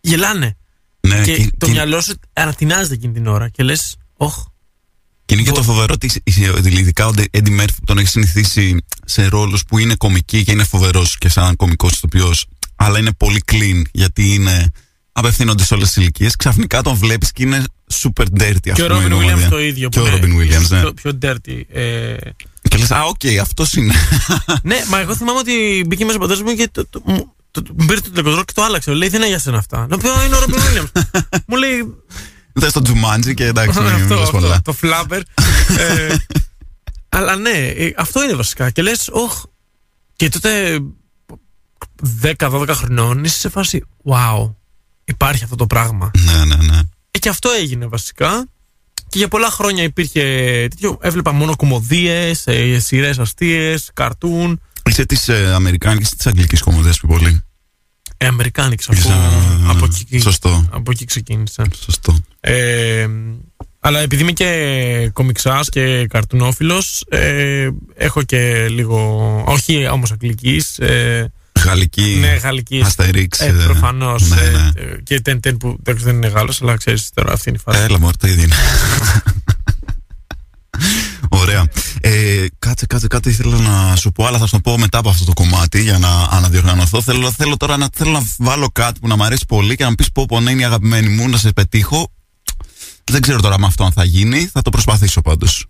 [0.00, 0.56] γελάνε.
[1.06, 3.48] Ναι, και και, το και- μυαλό σου ανατινάζεται εκείνη την ώρα.
[3.48, 4.44] Και λες, Ωχ.
[5.24, 8.10] και είναι και το φοβερό ότι είσαι- ότι ειδικά ο Eddie Murphy που τον έχεις
[8.10, 12.46] συνηθίσει σε ρόλους που είναι κομική και είναι φοβερός και σαν κομικός ηθοποιός
[12.76, 14.70] αλλά είναι πολύ clean γιατί είναι
[15.12, 17.64] απευθύνονται σε όλες τις ηλικίες ξαφνικά τον βλέπεις και είναι
[18.02, 19.46] super dirty ας Και ο πούμε, η Ρόμπιν κομμωδία.
[19.46, 19.88] Williams το ίδιο.
[19.88, 20.80] και που ο είναι Robin Williams ναι.
[20.80, 21.60] Πιο, πιο dirty.
[21.68, 22.16] Ε,
[22.68, 23.94] και λες α οκ αυτός είναι
[24.62, 27.22] ναι, μα εγώ θυμάμαι ότι μπήκε μέσα ο πατέρας μου και το, το, μου- το,
[27.22, 28.92] το- μου πήρε το τηλεκοντρόλ και το άλλαξε.
[28.92, 31.02] Λέει, δεν είναι για σένα αυτά; Να πω, είναι ο Robin Williams.
[31.46, 31.94] μου λέει,
[32.60, 35.20] Θες το Τζουμάντζι και εντάξει μην αυτό, λες αυτό, πολλά το Flubber.
[35.78, 36.16] ε,
[37.08, 38.70] αλλά ναι, ε, αυτό είναι βασικά.
[38.70, 39.42] Και λες, Ωχ.
[40.16, 40.78] Και τότε
[42.38, 44.54] 10-12 χρονών είσαι σε φάση, Wow,
[45.04, 46.10] υπάρχει αυτό το πράγμα.
[46.24, 48.46] ναι ναι ναι Ε, και αυτό έγινε βασικά.
[49.08, 50.20] Και για πολλά χρόνια υπήρχε.
[50.70, 54.60] τέτοιο, έβλεπα μόνο κομμωδίες, ε, σειρές αστείες, καρτούν.
[54.84, 57.45] Είσαι της ε, Αμερικάνικης ή της Αγγλικής κομμωδίας πιο πολύ
[58.18, 59.14] Ε, Αμερικάνικη από, Είσαι,
[59.68, 60.66] από, εκεί, Σωστό.
[60.70, 61.64] από εκεί ξεκίνησα.
[61.84, 62.16] Σωστό.
[62.40, 63.06] Ε,
[63.80, 71.32] αλλά επειδή είμαι και κομιξάς και καρτουνόφιλος ε, έχω και λίγο, όχι όμως αγγλικής, ε,
[71.64, 72.16] Γαλλική.
[72.20, 72.86] ναι γαλλικής.
[72.86, 73.40] Αστερίξ.
[73.40, 74.28] Ε, προφανώς.
[74.28, 74.70] Ναι, ε, ναι.
[74.74, 77.82] ε, και τεν που εντάξει, δεν είναι Γάλλος, αλλά ξέρεις τώρα αυτή είναι η φάση.
[77.82, 78.54] Έλα, μωρέ, τα ίδια είναι.
[81.42, 81.66] Ωραία.
[82.08, 85.08] Ε, κάτσε, κάτσε, κάτι ήθελα να σου πω, αλλά θα σου το πω μετά από
[85.08, 87.02] αυτό το κομμάτι για να αναδιοργανωθώ.
[87.02, 89.88] Θέλω, θέλω τώρα να, θέλω να βάλω κάτι που να μου αρέσει πολύ και να
[89.88, 92.12] μου πεις πω, πω ναι, είναι η αγαπημένη μου, να σε πετύχω.
[93.04, 95.66] Δεν ξέρω τώρα με αυτό αν θα γίνει, θα το προσπαθήσω πάντως.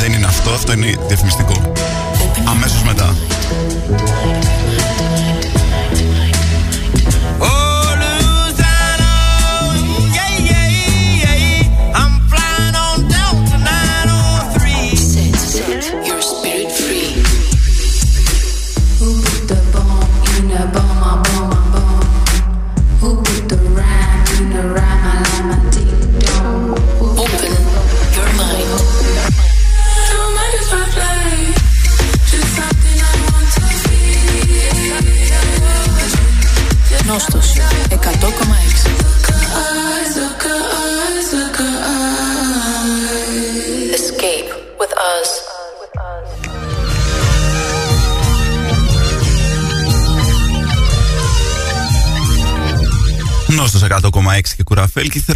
[0.00, 1.72] Δεν είναι αυτό, αυτό είναι διαφημιστικό.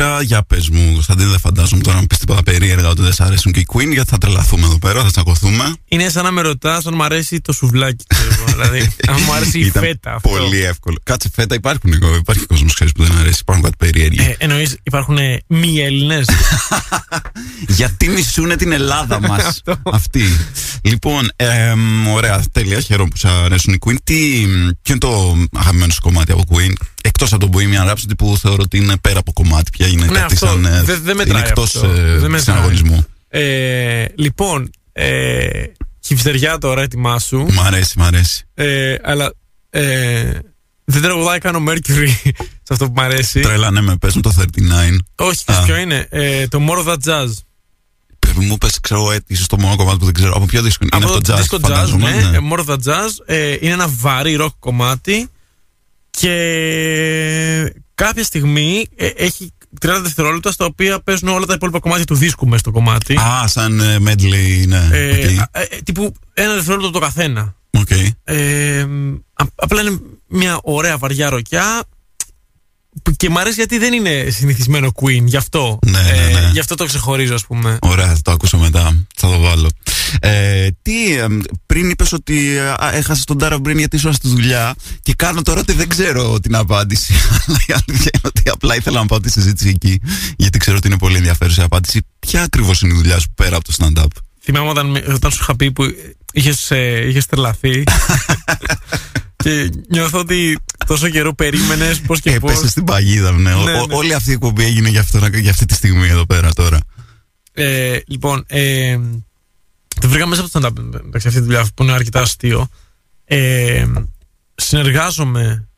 [0.00, 0.22] Κουραφέλ κύθρα.
[0.22, 3.52] Για πες μου, Κωνσταντίνε, δεν φαντάζομαι τώρα να πεις τίποτα περίεργα ότι δεν σ' αρέσουν
[3.52, 5.74] και οι Queen, γιατί θα τρελαθούμε εδώ πέρα, θα τσακωθούμε.
[5.88, 8.04] Είναι σαν να με ρωτάς αν μου αρέσει το σουβλάκι.
[8.08, 8.44] ξέρω εγώ.
[8.52, 10.14] δηλαδή, αν μου αρέσει η Ήταν φέτα.
[10.14, 10.28] Αυτό.
[10.28, 10.96] Πολύ εύκολο.
[11.02, 14.20] Κάτσε φέτα, υπάρχουν, υπάρχει κόσμος που δεν αρέσει, υπάρχουν κάτι περίεργοι.
[14.20, 16.26] Ε, εννοείς υπάρχουν ε, μη Έλληνες;
[17.78, 20.22] Γιατί μισούνε την Ελλάδα μας αυτή.
[20.82, 22.80] Λοιπόν, εμ, ωραία, τέλεια.
[22.80, 23.96] Χαίρομαι που σας αρέσουν οι Queen.
[24.04, 24.14] Τι,
[24.82, 26.72] ποιο είναι το αγαπημένο σου κομμάτι από Queen,
[27.02, 29.86] εκτός από τον Bohemian Rhapsody που θεωρώ ότι είναι πέρα από κομμάτι πια.
[29.86, 30.46] Είναι Ναι, κάτι αυτό.
[30.46, 30.64] σαν.
[30.64, 31.88] ε, Δεν- δεν είναι μετράει εκτός αυτό.
[31.94, 32.40] Δεν μετράει.
[32.40, 33.04] συναγωνισμού.
[33.28, 35.62] ε, λοιπόν, ε,
[36.04, 37.46] χυψτεριά τώρα, έτοιμά σου.
[37.52, 38.44] Μ' αρέσει, μ' αρέσει.
[38.54, 39.32] Ε, αλλά
[39.70, 40.30] ε,
[40.90, 42.08] δεν τραγουδάει καν ο Mercury
[42.66, 43.40] σε αυτό που μου αρέσει.
[43.40, 44.44] Τρέλα, ναι, με πες μου το 39.
[45.16, 45.64] Όχι, ξέρεις Α.
[45.64, 46.06] ποιο είναι.
[46.10, 47.28] Ε, το More of That Jazz.
[48.18, 50.32] Πρέπει μου πες, ξέρω, ε, ίσως το μόνο κομμάτι που δεν ξέρω.
[50.36, 50.96] Από ποιο δίσκο είναι.
[51.04, 52.10] Από Είναι το αυτό jazz, disco jazz, φαντάζομαι.
[52.10, 52.28] ναι.
[52.30, 52.36] ναι.
[52.36, 53.08] Ε, More of That Jazz.
[53.26, 55.28] Ε, είναι ένα βαρύ rock κομμάτι
[56.10, 59.52] και κάποια στιγμή ε, έχει
[59.86, 63.16] 30 δευτερόλεπτα στα οποία παίζουν όλα τα υπόλοιπα κομμάτια του δίσκου μέσα στο κομμάτι.
[63.16, 64.88] Α, σαν ε, medley, ναι.
[64.92, 65.38] Ε, οκ.
[65.40, 67.54] α, ε, τύπου ένα δευτερόλεπτο το καθένα.
[67.70, 67.90] Οκ.
[68.24, 68.80] Ε,
[69.32, 70.00] α- απλά είναι
[70.30, 71.82] μια ωραία βαριά ροκιά
[73.02, 75.78] που- και μ' αρέσει γιατί δεν είναι συνηθισμένο Queen, γι' αυτό.
[75.86, 76.50] Ναι, ναι, ναι.
[76.52, 77.78] γι' αυτό το ξεχωρίζω, ας πούμε.
[77.80, 79.06] Ωραία, θα το ακούσω μετά.
[79.16, 79.68] Θα το βάλω.
[80.20, 81.26] Ε, τι, ε,
[81.66, 85.60] πριν είπες ότι ε, έχασες τον Τάρα Μπριν γιατί ήσουν στη δουλειά και κάνω τώρα
[85.60, 87.12] ότι δεν ξέρω την απάντηση.
[87.46, 90.00] Αλλά η αλήθεια είναι ότι απλά ήθελα να πάω τη συζήτηση εκεί,
[90.36, 92.00] γιατί ξέρω ότι είναι πολύ ενδιαφέρουσα η απάντηση.
[92.18, 94.06] Ποια ακριβώς είναι η δουλειά σου πέρα από το stand-up;
[94.42, 95.84] Θυμάμαι όταν, με- όταν σου είχα πει που
[96.32, 97.82] είχες, ε, είχες τρελαθεί
[99.42, 102.50] και νιώθω ότι τόσο καιρό περίμενες πώς και πώς.
[102.50, 103.54] Έπεσε στην παγίδα, ναι.
[103.54, 103.94] Ο- Ναι, ο- ναι.
[103.94, 106.78] όλη αυτή η εκπομπή έγινε για, αυτό, για αυτή τη στιγμή εδώ πέρα τώρα.
[107.52, 108.98] Ε, λοιπόν, ε,
[110.00, 112.68] το βρήκα μέσα από το stand-up εντάξει, αυτή τη δουλειά που είναι αρκετά αστείο.
[113.24, 113.86] Ε,
[114.54, 115.68] συνεργάζομαι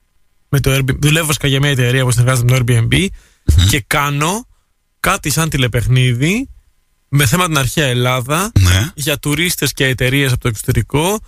[0.48, 0.96] με το Airbnb.
[0.98, 3.06] Δουλεύω βασικά για μια εταιρεία που συνεργάζεται με το Airbnb
[3.70, 4.46] και κάνω
[5.00, 6.48] κάτι σαν τηλεπαιχνίδι
[7.08, 8.90] με θέμα την αρχαία Ελλάδα Ναι.
[8.94, 11.18] για τουρίστες και εταιρείες από το εξωτερικό.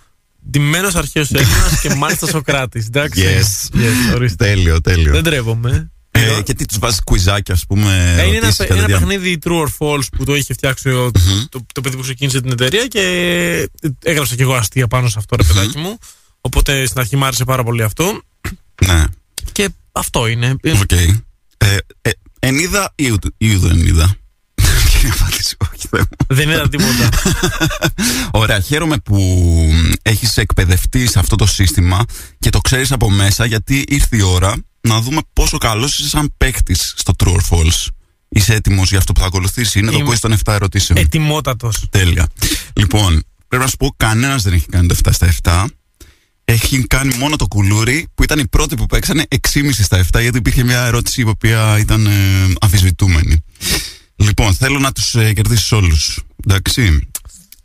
[0.49, 2.85] Ντυμένος αρχαίος Έλληνας και μάλιστα Σοκράτης.
[2.85, 3.21] Εντάξει.
[3.23, 3.77] Yes.
[3.77, 4.45] yes ορίστε.
[4.45, 5.11] Τέλειο, τέλειο.
[5.13, 5.89] Δεν τρέπομαι.
[6.11, 7.91] Ε, και τι τους βάζεις κουιζάκια, ας πούμε.
[7.91, 10.53] Ε, είναι ένα, ερωτήσεις παι- κατά ένα διά- παιχνίδι true or false που το είχε
[10.53, 11.11] φτιάξει ο-
[11.49, 13.01] το, το παιδί που ξεκίνησε την εταιρεία και
[14.03, 15.97] έγραψα και εγώ αστεία πάνω σε αυτό, ρε παιδάκι μου.
[16.41, 18.21] Οπότε στην αρχή μου άρεσε πάρα πολύ αυτό.
[18.85, 19.03] Ναι.
[19.51, 20.55] Και αυτό είναι.
[20.61, 20.91] Ε, Οκ.
[20.91, 24.15] Ε, ε, ενίδα ή ούτε, ή ούτε ενίδα.
[25.05, 26.35] Ποια είναι η απάντηση, όχι Θεέ μου.
[26.35, 27.09] Δεν είδα τίποτα.
[28.41, 29.17] Ωραία, χαίρομαι που
[30.01, 32.05] έχεις εκπαιδευτεί σε αυτό το σύστημα
[32.39, 36.33] και το ξέρεις από μέσα γιατί ήρθε η ώρα να δούμε πόσο καλός είσαι σαν
[36.37, 37.87] παίχτης στο True or False.
[38.29, 39.79] Είσαι έτοιμος για αυτό που θα ακολουθήσει.
[39.79, 40.03] Είναι Είμαι.
[40.03, 40.99] το quiz των 7 ερωτήσεων.
[40.99, 41.85] Ετοιμότατος.
[41.89, 42.27] Τέλεια.
[42.73, 45.65] Λοιπόν, πρέπει να σου πω, κανένας δεν έχει κάνει το 7 στα 7.
[46.45, 50.37] Έχει κάνει μόνο το κουλούρι που ήταν οι πρώτοι που παίξανε 6,5 στα 7 γιατί
[50.37, 52.11] υπήρχε μια ερώτηση η οποία ήταν ε,
[52.59, 53.43] αμφισβητούμενη.
[54.15, 56.19] Λοιπόν, θέλω να τους ε, κερδίσεις όλους.
[56.47, 57.09] Εντάξει.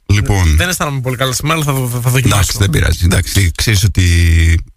[0.06, 2.58] Λοιπόν, Δεν αισθάνομαι πολύ καλά σήμερα, αλλά θα, θα, θα εντάξει, δοκιμάσω.
[2.58, 3.04] δεν πειράζει.
[3.04, 4.04] Εντάξει, ξέρεις ότι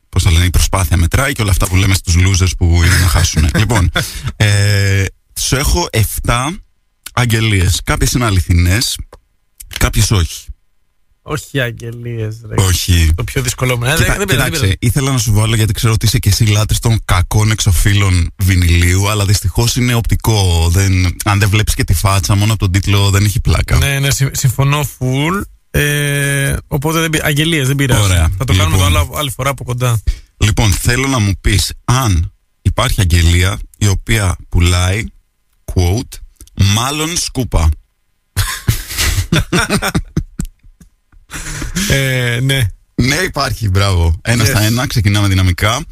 [0.10, 2.98] πώς το λένε, η προσπάθεια μετράει και όλα αυτά που λέμε στους losers που είναι
[3.00, 3.50] να χάσουν.
[3.62, 3.92] λοιπόν,
[4.36, 5.06] ε,
[5.40, 5.88] σου έχω
[6.26, 6.34] 7
[7.14, 7.82] αγγελίες.
[7.84, 8.98] Κάποιες είναι αληθινές,
[9.80, 10.46] κάποιες όχι.
[11.26, 12.64] Όχι αγγελίες, ρε.
[12.64, 13.12] Όχι.
[13.16, 13.86] Το πιο δύσκολο μου.
[13.86, 16.20] Ε, Κοίτα- δεν- δεν πειράζει, δεν Κοίταξε, ήθελα να σου βάλω γιατί ξέρω ότι είσαι
[16.20, 20.70] και εσύ λάτρης των κακών εξοφύλων βινιλίου, αλλά δυστυχώς είναι οπτικό.
[20.72, 23.78] Δεν, αν δεν βλέπεις και τη φάτσα, μόνο από τον τίτλο δεν έχει πλάκα.
[23.78, 25.42] Ναι, ναι, συμ- συμφωνώ full.
[25.72, 28.02] Ε, οπότε δεν πει- αγγελίες δεν πειράζει.
[28.04, 28.30] Ωραία.
[28.38, 28.98] Θα το κάνουμε το Λοιπόν.
[29.02, 30.02] άλλο, άλλη φορά από κοντά.
[30.38, 35.04] Λοιπόν, θέλω να μου πεις αν υπάρχει αγγελία η οποία πουλάει,
[35.74, 36.18] quote,
[36.54, 37.70] μάλλον σκούπα.
[41.90, 42.62] Ε, ναι.
[42.96, 44.16] Ναι, υπάρχει, μπράβο.
[44.22, 44.48] Ένα Yes.
[44.48, 45.84] στα ένα, ξεκινάμε δυναμικά.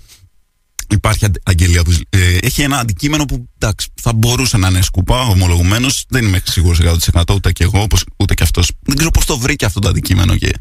[0.90, 5.22] Υπάρχει αντε- αγγελία που ε, έχει ένα αντικείμενο που εντάξει, θα μπορούσε να είναι σκούπα,
[5.22, 6.06] ομολογουμένως.
[6.10, 8.72] Δεν είμαι σίγουρος 100% ούτε και εγώ, όπως, ούτε και αυτός.
[8.82, 10.54] Δεν ξέρω πώς το βρήκε αυτό το αντικείμενο και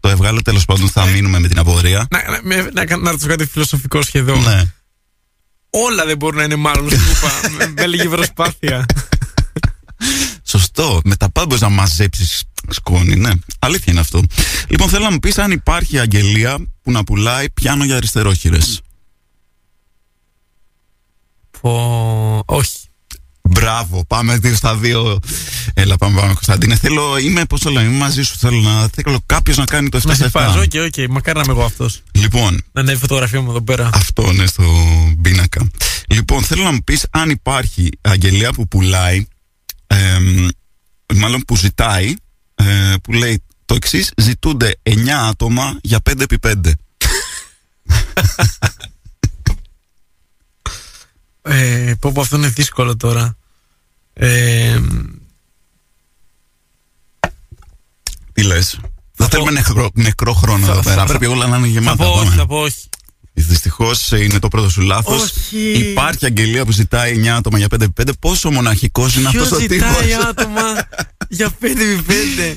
[0.00, 0.40] το έβγαλε.
[0.42, 2.06] Τέλος πάντων, θα μείνουμε με την απορία.
[2.10, 4.42] Να, να, με- να, να, να ρωτήσω κάτι φιλοσοφικό σχεδόν.
[4.42, 4.62] Ναι.
[5.70, 8.86] Όλα δεν μπορούν να είναι μάλλον σκούπα με, με λίγη προσπάθεια.
[10.52, 11.00] Σωστό.
[11.04, 13.30] Με τα πάντα μπορεί να μαζέψεις σκόνη, ναι.
[13.58, 14.22] Αλήθεια είναι αυτό.
[14.68, 18.80] Λοιπόν, θέλω να μου πεις αν υπάρχει αγγελία που να πουλάει πιάνο για αριστερόχειρες.
[21.60, 22.76] Πω, όχι.
[23.42, 25.18] Μπράβο, πάμε δύο στα δύο.
[25.74, 26.76] Έλα, πάμε, πάμε, Κωνσταντίνε.
[26.76, 28.36] Θέλω, είμαι, πώς το λέμε, είμαι μαζί σου.
[28.38, 30.44] Θέλω να θέλω κάποιος να κάνει το 7 Να σε στα 7.
[30.44, 31.08] φάζω, οκ, οκ.
[31.10, 32.00] Μακάρι να είμαι εγώ αυτός.
[32.12, 33.90] Λοιπόν, Να ανέβει η φωτογραφία μου εδώ πέρα.
[33.94, 34.64] αυτό είναι στο
[35.22, 35.70] πίνακα.
[36.08, 39.26] Λοιπόν, θέλω να μου πεις αν υπάρχει αγγελία που πουλάει,
[39.96, 40.48] εμ,
[41.14, 42.14] μάλλον που ζητάει,
[42.54, 46.72] ε, που λέει το εξής: Ζητούνται 9 άτομα για 5x5.
[51.42, 53.36] Ε, πω, πω, αυτό είναι δύσκολο τώρα.
[54.12, 54.80] Ε,
[58.32, 58.80] Τι λες;
[59.16, 61.00] Δεν θέλουμε νεκρό, νεκρό χρόνο Θα- εδώ θα- πέρα.
[61.00, 62.04] θα- Πρέπει όλα να είναι θα γεμάτα.
[62.04, 62.34] πω όχι, Πάμε.
[62.36, 62.88] θα πω όχι.
[63.34, 65.22] Δυστυχώς είναι το πρώτο σου λάθος.
[65.22, 65.72] Όχι.
[65.72, 68.08] Υπάρχει αγγελία που ζητάει 9 άτομα για 5x5.
[68.20, 70.62] Πόσο μοναχικό είναι Ποιο αυτός ο τύπος; ζητάει άτομα
[71.28, 72.56] για 5x5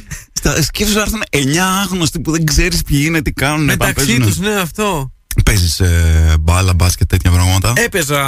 [0.62, 3.66] Σκέψου να έρθουν 9 άγνωστοι που δεν ξέρεις ποιοι είναι, τι κάνουν.
[3.66, 5.10] μεταξύ τους, ναι, αυτό.
[5.46, 8.24] Παίζεις ε, μπάλα, μπάσκετ, τέτοια πράγματα; Έπαιζα.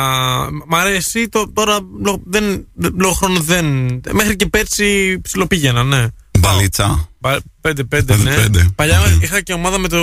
[0.67, 1.29] Μ' αρέσει.
[1.29, 3.65] Το, τώρα λόγω, δεν, λόγω χρόνου δεν.
[4.11, 6.07] Μέχρι και πέρσι ψιλοπήγαινα, ναι.
[6.39, 7.09] Μπαλίτσα.
[7.21, 7.43] 5-5, ναι.
[7.61, 8.69] Πέντε-πέντε.
[8.75, 9.23] Παλιά Οκ.
[9.23, 9.97] είχα και ομάδα με, το,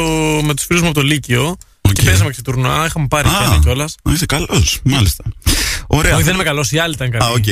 [0.44, 1.56] με τους φίλους μου από το Λύκειο.
[1.98, 2.00] Οκ.
[2.00, 2.86] Και παίζαμε και σε τουρνουά.
[2.86, 3.94] Είχαμε πάρει και κιόλας.
[4.02, 5.24] Α, είσαι καλός, μάλιστα.
[5.86, 6.14] Ωραία.
[6.14, 7.24] Όχι, δεν είμαι καλός, οι άλλοι ήταν καλοί.
[7.24, 7.44] Α, οκ.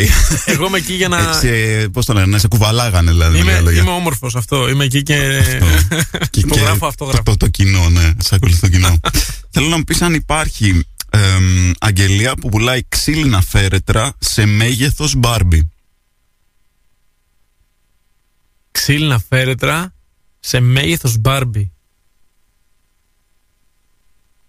[0.45, 1.19] Εγώ είμαι εκεί για να.
[1.19, 3.33] Έτσι, ε, πώς το λένε, να σε κουβαλάγανε δηλαδή.
[3.33, 3.81] με Είμαι, λίγα λόγια.
[3.83, 4.69] είμαι όμορφος αυτό.
[4.69, 5.43] Είμαι εκεί και.
[6.31, 7.23] Και- Υπογράφω και αυτόγραφο.
[7.23, 8.13] Το, το, το κοινό, ναι.
[8.19, 9.01] Σε ακολουθεί το κοινό.
[9.53, 15.71] Θέλω να μου πεις αν υπάρχει εμ, αγγελία που πουλάει ξύλινα φέρετρα σε μέγεθος Μπάρμπι.
[18.71, 19.95] Ξύλινα φέρετρα
[20.41, 21.73] σε μέγεθος Μπάρμπι.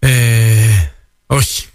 [0.08, 0.92] Ε,
[1.26, 1.66] όχι.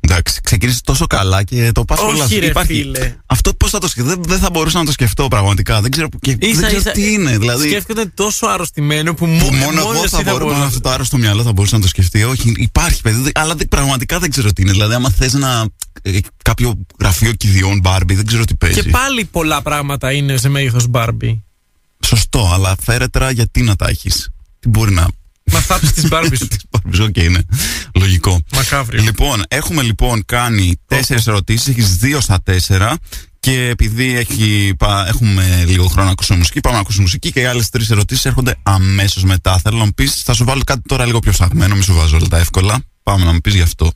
[0.00, 2.24] Εντάξει, ξεκίνησε τόσο καλά και το πας όλα.
[2.24, 3.16] Όχι, ρε φίλε.
[3.26, 5.80] Αυτό πώς θα το σκεφτώ; Δεν, δεν θα μπορούσα να το σκεφτώ πραγματικά.
[5.80, 7.38] Δεν ξέρω, και, δεν Ίσα, ξέρω ίσα, τι είναι.
[7.38, 10.80] Δηλαδή, Σκέφτεται τόσο αρρωστημένο που, που μό- μόνος εγώ εσύ θα μπορούσα μπορείς με αυτό
[10.80, 12.24] το άρρωστο μυαλό θα μπορούσα να το σκεφτεί.
[12.24, 14.70] Όχι, υπάρχει παιδί, δεν- αλλά δεν- πραγματικά δεν ξέρω τι είναι.
[14.70, 15.66] Δηλαδή, άμα θες να.
[16.02, 18.82] ε, κάποιο γραφείο κηδειών Μπάρμπι, δεν ξέρω τι παίζει.
[18.82, 21.44] Και πάλι πολλά πράγματα είναι σε μέγεθος Μπάρμπι.
[22.06, 25.06] Σωστό, αλλά φέρετρα γιατί να τα έχεις; Τι μπορεί να.
[25.52, 26.48] Μα θάψει τη Μπάρμπι σου.
[26.48, 27.42] Τις Μπάρμπις, οκ, είναι.
[27.94, 28.40] Λογικό.
[28.54, 29.02] Μακάβριο.
[29.02, 31.66] Λοιπόν, έχουμε λοιπόν κάνει τέσσερις ερωτήσεις.
[31.68, 32.96] Έχεις δύο στα τέσσερα.
[33.40, 37.40] Και επειδή έχει, πα- έχουμε λίγο χρόνο να ακούσουμε μουσική, πάμε να ακούσουμε μουσική και
[37.40, 39.58] οι άλλες τρεις ερωτήσεις έρχονται αμέσως μετά.
[39.58, 42.16] Θέλω να μου πεις, θα σου βάλω κάτι τώρα λίγο πιο ψαγμένο, μη σου βάζω
[42.16, 42.78] όλα τα εύκολα.
[43.02, 43.92] Πάμε να μου πεις γι' αυτό.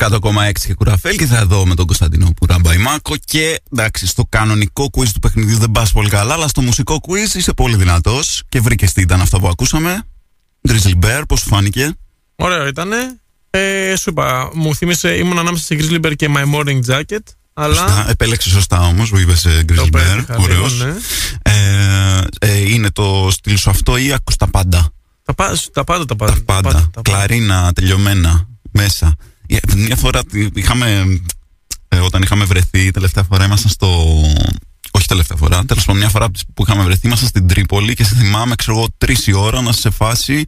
[0.00, 5.08] 100,6 και κουραφέλ και θα εδώ με τον Κωνσταντινό Πουραμπαϊμάκο και εντάξει στο κανονικό quiz
[5.12, 8.92] του παιχνιδιού δεν πας πολύ καλά αλλά στο μουσικό quiz είσαι πολύ δυνατός και βρήκες
[8.92, 10.02] τι ήταν αυτό που ακούσαμε
[10.68, 11.96] Grizzly Bear, πώς σου φάνηκε;
[12.36, 12.96] Ωραίο ήτανε.
[13.50, 17.18] Ε, σου είπα, μου θύμισε, ήμουν ανάμεσα σε Grizzly Bear και My Morning Jacket.
[17.52, 17.74] Αλλά.
[17.74, 20.94] Σωστά, επέλεξες σωστά όμως που είπες ε, Το Grizzly Bear, πέτυχα λίγο, ωραίος ναι.
[21.42, 24.90] ε, ε, Είναι το στυλ σου αυτό ή ακούς τα πάντα;
[25.24, 26.32] Τα, πα- τα πάντα τα πάντα.
[26.34, 27.10] Τα πάντα, τα πάντα.
[27.10, 29.27] κλαρίνα, τελειωμένα μέσα Ε,
[29.76, 31.20] Μια φορά τι- είχαμε
[31.88, 33.88] ε, όταν είχαμε βρεθεί τελευταία φορά ήμασταν στο.
[34.90, 37.94] Όχι τελευταία φορά, τέλος πάντων, μια φορά από τις που είχαμε βρεθεί ήμασταν στην Τρίπολη
[37.94, 40.44] και σε θυμάμαι, ξέρω εγώ, τρεις η ώρα να είσαι σε φάση.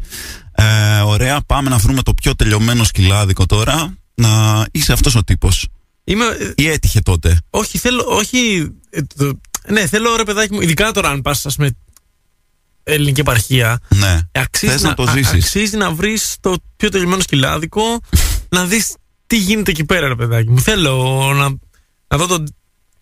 [0.52, 3.94] Ε, ωραία, πάμε να βρούμε το πιο τελειωμένο σκυλάδικο τώρα.
[4.14, 5.66] Να είσαι αυτός ο τύπος.
[6.04, 7.38] Είμαι, ε, Ή έτυχε τότε.
[7.50, 8.68] όχι, θέλω, όχι.
[8.90, 11.70] ε, το- ναι, θέλω ρε παιδάκι μου, ειδικά τώρα αν πας, ας πούμε,
[12.82, 13.78] ελληνική επαρχία.
[13.88, 14.18] Ναι.
[14.32, 15.32] ε, Αξίζει Θες να το α- ζήσεις.
[15.44, 17.82] Αξίζει να βρεις το πιο τελειωμένο σκυλάδικο,
[18.50, 18.94] να δεις
[19.26, 20.60] τι γίνεται εκεί πέρα, ρε παιδάκι μου.
[20.60, 21.48] Θέλω να,
[22.08, 22.44] να δω το,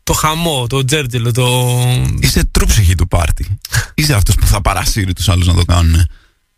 [0.02, 1.68] το χαμό, το τζέρτζελο, το.
[2.20, 3.58] Είσαι τρου ψυχή του πάρτι.
[3.94, 6.06] Είσαι αυτός που θα παρασύρει τους άλλους να το κάνουν.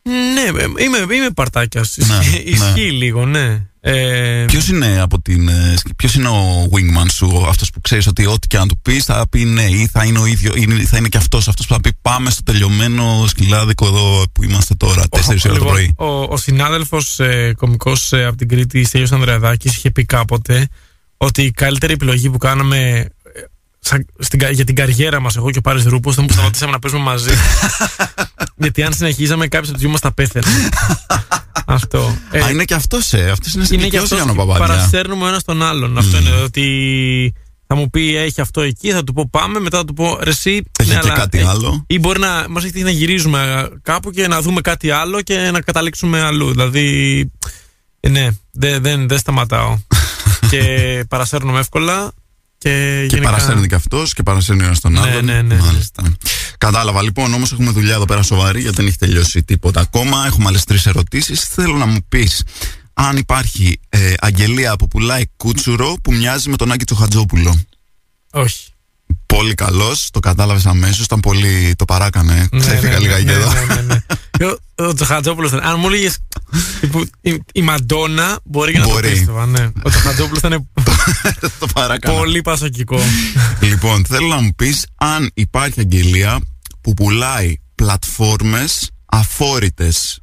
[0.02, 1.96] Ναι, ε, είμαι, είμαι παρτάκιας.
[1.96, 3.64] Ναι, Ισχύει λίγο, ναι.
[3.82, 8.26] Ε, Ποιος είναι, από την, ε, ποιος είναι ο wingman σου, αυτός που ξέρεις ότι
[8.26, 10.96] ό,τι και αν του πεις θα πει ναι, ή θα είναι ο ίδιο, ή θα
[10.96, 15.02] είναι και αυτός αυτός που θα πει πάμε στο τελειωμένο σκυλάδικο εδώ που είμαστε τώρα,
[15.10, 15.94] 4 ώρα το λοιπόν, πρωί.
[15.96, 20.68] Ο, ο συνάδελφος ε, κωμικός από την Κρήτη, Στέλιος Ανδρεαδάκης, είχε πει κάποτε
[21.16, 23.08] ότι η καλύτερη επιλογή που κάναμε ε,
[23.81, 26.73] σαν- στην, κα- για την καριέρα μας, εγώ και ο Πάρης Ρούπος, ήταν που σταματήσαμε
[26.73, 27.31] να παίζουμε μαζί.
[28.62, 30.47] Γιατί αν συνεχίζαμε, κάποιος από τους δυο μας τα πέθαινε.
[31.66, 32.16] Αυτό.
[32.31, 33.31] Ε, Α, είναι και αυτός, ε.
[33.31, 34.19] Αυτός είναι είναι και συνοικιός αυτός.
[34.19, 34.66] για να παπάδια.
[34.66, 35.99] Παρασέρνουμε ο ένας τον άλλον.
[35.99, 36.31] Αυτό είναι.
[36.31, 37.35] Ότι
[37.66, 40.31] θα μου πει έχει αυτό εκεί, θα του πω πάμε, μετά θα του πω ρε
[40.31, 40.62] εσύ.
[40.79, 43.69] Έχει ναι, και αλλά, κάτι ε, άλλο; Ή μπορεί να μας έχει τύχει να γυρίζουμε
[43.83, 46.51] κάπου και να δούμε κάτι άλλο και να καταλήξουμε αλλού.
[46.51, 47.31] Δηλαδή.
[48.01, 49.79] ε, ναι, δεν δεν δεν σταματάω.
[50.51, 50.62] και
[51.09, 52.12] παρασέρνουμε εύκολα.
[52.62, 53.31] Και, Και γενικά...
[53.31, 55.25] παρασέρνει και αυτός και παρασέρνει ο ένας τον Ναι, άλλον.
[55.25, 55.55] ναι, ναι.
[55.57, 56.03] Μάλιστα.
[56.59, 57.03] Κατάλαβα.
[57.03, 60.25] Λοιπόν, όμως έχουμε δουλειά εδώ πέρα σοβαρή γιατί δεν έχει τελειώσει τίποτα ακόμα.
[60.27, 61.40] Έχουμε άλλες τρεις ερωτήσεις.
[61.42, 62.42] Θέλω να μου πεις
[62.94, 67.61] αν υπάρχει ε, αγγελία που πουλάει κούτσουρο που μοιάζει με τον Άκη Τσοχατζόπουλο.
[68.31, 68.64] Όχι.
[69.27, 71.05] Πολύ καλός, το κατάλαβες αμέσως.
[71.05, 71.75] Ήταν πολύ.
[71.79, 72.49] Το παράκανε.
[72.53, 73.53] Ναι, Ξέφυγα ναι, λίγα ναι, και εδώ.
[73.53, 74.46] ναι, ναι, ναι.
[74.46, 75.53] Ο- Ο Τσοχατζόπουλος.
[75.53, 76.11] Αν μου έλεγε.
[77.20, 79.09] η, η Μαντόνα μπορεί και να Μπορεί.
[79.09, 79.46] το πίστευα.
[79.46, 79.68] Ναι.
[79.83, 80.68] Ο Τσοχατζόπουλος ήταν
[81.58, 82.18] το παράκανα.
[82.18, 83.00] πολύ πασοκικό.
[83.60, 86.40] Λοιπόν, θέλω να μου πεις αν υπάρχει αγγελία
[86.80, 90.20] που πουλάει πλατφόρμες αφόρητες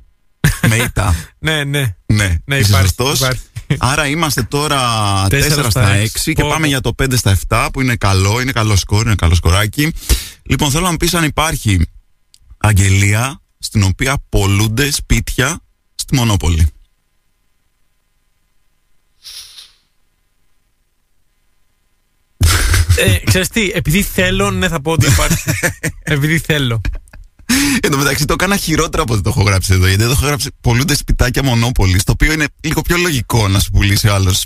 [0.68, 1.16] με ήττα.
[1.40, 1.96] ναι, ναι.
[2.06, 3.20] Ναι, Ναι, είσαι υπάρχει, σωστός.
[3.20, 3.42] υπάρχει.
[3.78, 4.80] Άρα είμαστε τώρα
[5.26, 6.34] 4 Τέσσερα στα στα 6 έξι.
[6.34, 6.68] και Πω, πάμε πω.
[6.68, 9.94] για το 5 στα 7 που είναι καλό, είναι καλό σκορ, είναι καλό σκοράκι.
[10.44, 11.80] Λοιπόν, θέλω να μου πεις αν υπάρχει
[12.58, 15.60] αγγελία στην οποία πολλούνται σπίτια
[15.96, 16.68] στη Μονόπολη.
[22.98, 25.50] Ε, ξέρεις τι, επειδή θέλω, ναι, θα πω ότι υπάρχει.
[26.16, 26.82] επειδή θέλω.
[27.80, 29.88] Εν τω μεταξύ το έκανα χειρότερα από ό,τι το έχω γράψει εδώ.
[29.88, 32.04] Γιατί εδώ έχω γράψει πολλούνται σπιτάκια Μονόπολης.
[32.04, 34.46] Το οποίο είναι λίγο πιο λογικό να σου πουλήσει ο άλλος.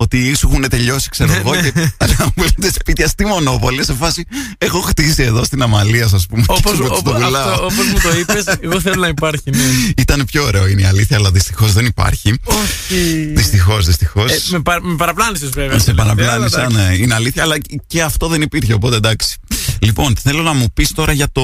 [0.00, 1.54] Ότι σου έχουν τελειώσει, ξέρω Ναι, εγώ.
[1.54, 1.60] ναι.
[1.70, 3.84] Και, αλλά μου πουλούνται σπίτια στη Μονόπολη.
[3.84, 4.24] Σε φάση
[4.58, 6.44] έχω χτίσει εδώ στην Αμαλία, ας πούμε.
[6.46, 7.50] Όπως, και σου το όπως, πουλάω.
[7.50, 9.62] αυτό, όπως μου το είπες, εγώ θέλω να υπάρχει, ναι.
[9.96, 12.38] Ήταν πιο ωραίο, είναι η αλήθεια, αλλά δυστυχώς δεν υπάρχει.
[12.44, 13.24] Όχι.
[13.34, 14.32] Δυστυχώς, δυστυχώς.
[14.32, 15.78] Ε, με, παρα, με παραπλάνησες βέβαια.
[15.78, 16.94] Σε τελευταία, παραπλάνησα, αλλά ναι.
[16.96, 17.56] Είναι αλήθεια, αλλά
[17.86, 19.36] και αυτό δεν υπήρχε, οπότε εντάξει.
[19.78, 21.42] Λοιπόν, θέλω να μου πεις τώρα για το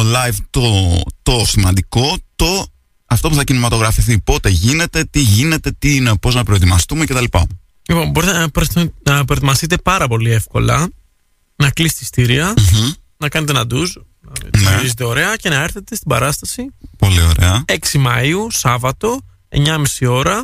[0.00, 0.62] live το,
[1.22, 2.66] το σημαντικό, το
[3.06, 4.20] αυτό που θα κινηματογραφηθεί.
[4.20, 7.24] Πότε γίνεται, τι γίνεται, τι είναι, πώς να προετοιμαστούμε κτλ.
[7.88, 10.88] Λοιπόν, μπορείτε να, προετοι- να προετοιμαστείτε πάρα πολύ εύκολα,
[11.56, 12.54] να κλείσετε ειστήρια,
[13.16, 14.76] να κάνετε ένα ντουζ, να Ναι.
[14.76, 16.66] γυρίζετε ωραία και να έρθετε στην παράσταση
[16.98, 17.64] Πολύ ωραία.
[17.68, 20.42] 6 Μαΐου, Σάββατο, 9.30 ώρα,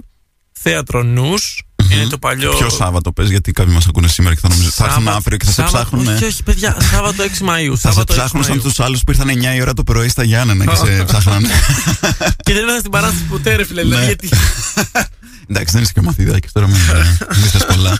[0.52, 1.62] θέατρο Νους,
[1.94, 2.50] είναι το παλιό...
[2.56, 5.36] Ποιο Σάββατο πες, γιατί κάποιοι μας ακούνε σήμερα και θα νομίζουν θα έρθουν Σάββατο- αύριο
[5.36, 6.14] και θα σε Σάββατο- ψάχνουν.
[6.14, 7.68] Όχι, όχι, παιδιά, Σάββατο 6 Μαΐου.
[7.68, 8.62] Θα σε Σάββατο 6 ψάχνουν σαν Μαΐου.
[8.62, 11.48] τους άλλους που ήρθαν 9 η ώρα το πρωί στα Γιάννενα και σε ψάχνανε.
[12.42, 13.82] Και δεν ήρθα στην παράσταση ποτέ, ρε φίλε.
[13.82, 14.06] δηλαδή, Ναι.
[14.06, 14.28] γιατί...
[15.50, 16.76] Εντάξει, δεν είσαι και μαθηδάκι τώρα, μην
[17.40, 17.98] μην θες πολλά.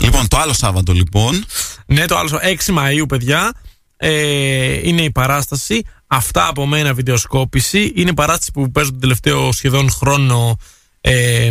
[0.00, 1.44] λοιπόν, το άλλο Σάββατο λοιπόν.
[1.86, 3.52] Ναι, το άλλο 6 Μαΐου, παιδιά.
[3.96, 5.82] Ε, είναι η παράσταση.
[6.06, 7.92] Αυτά από μένα βιντεοσκόπηση.
[7.96, 10.56] Είναι παράσταση που παίζω τον τελευταίο σχεδόν χρόνο.
[11.00, 11.50] Ε,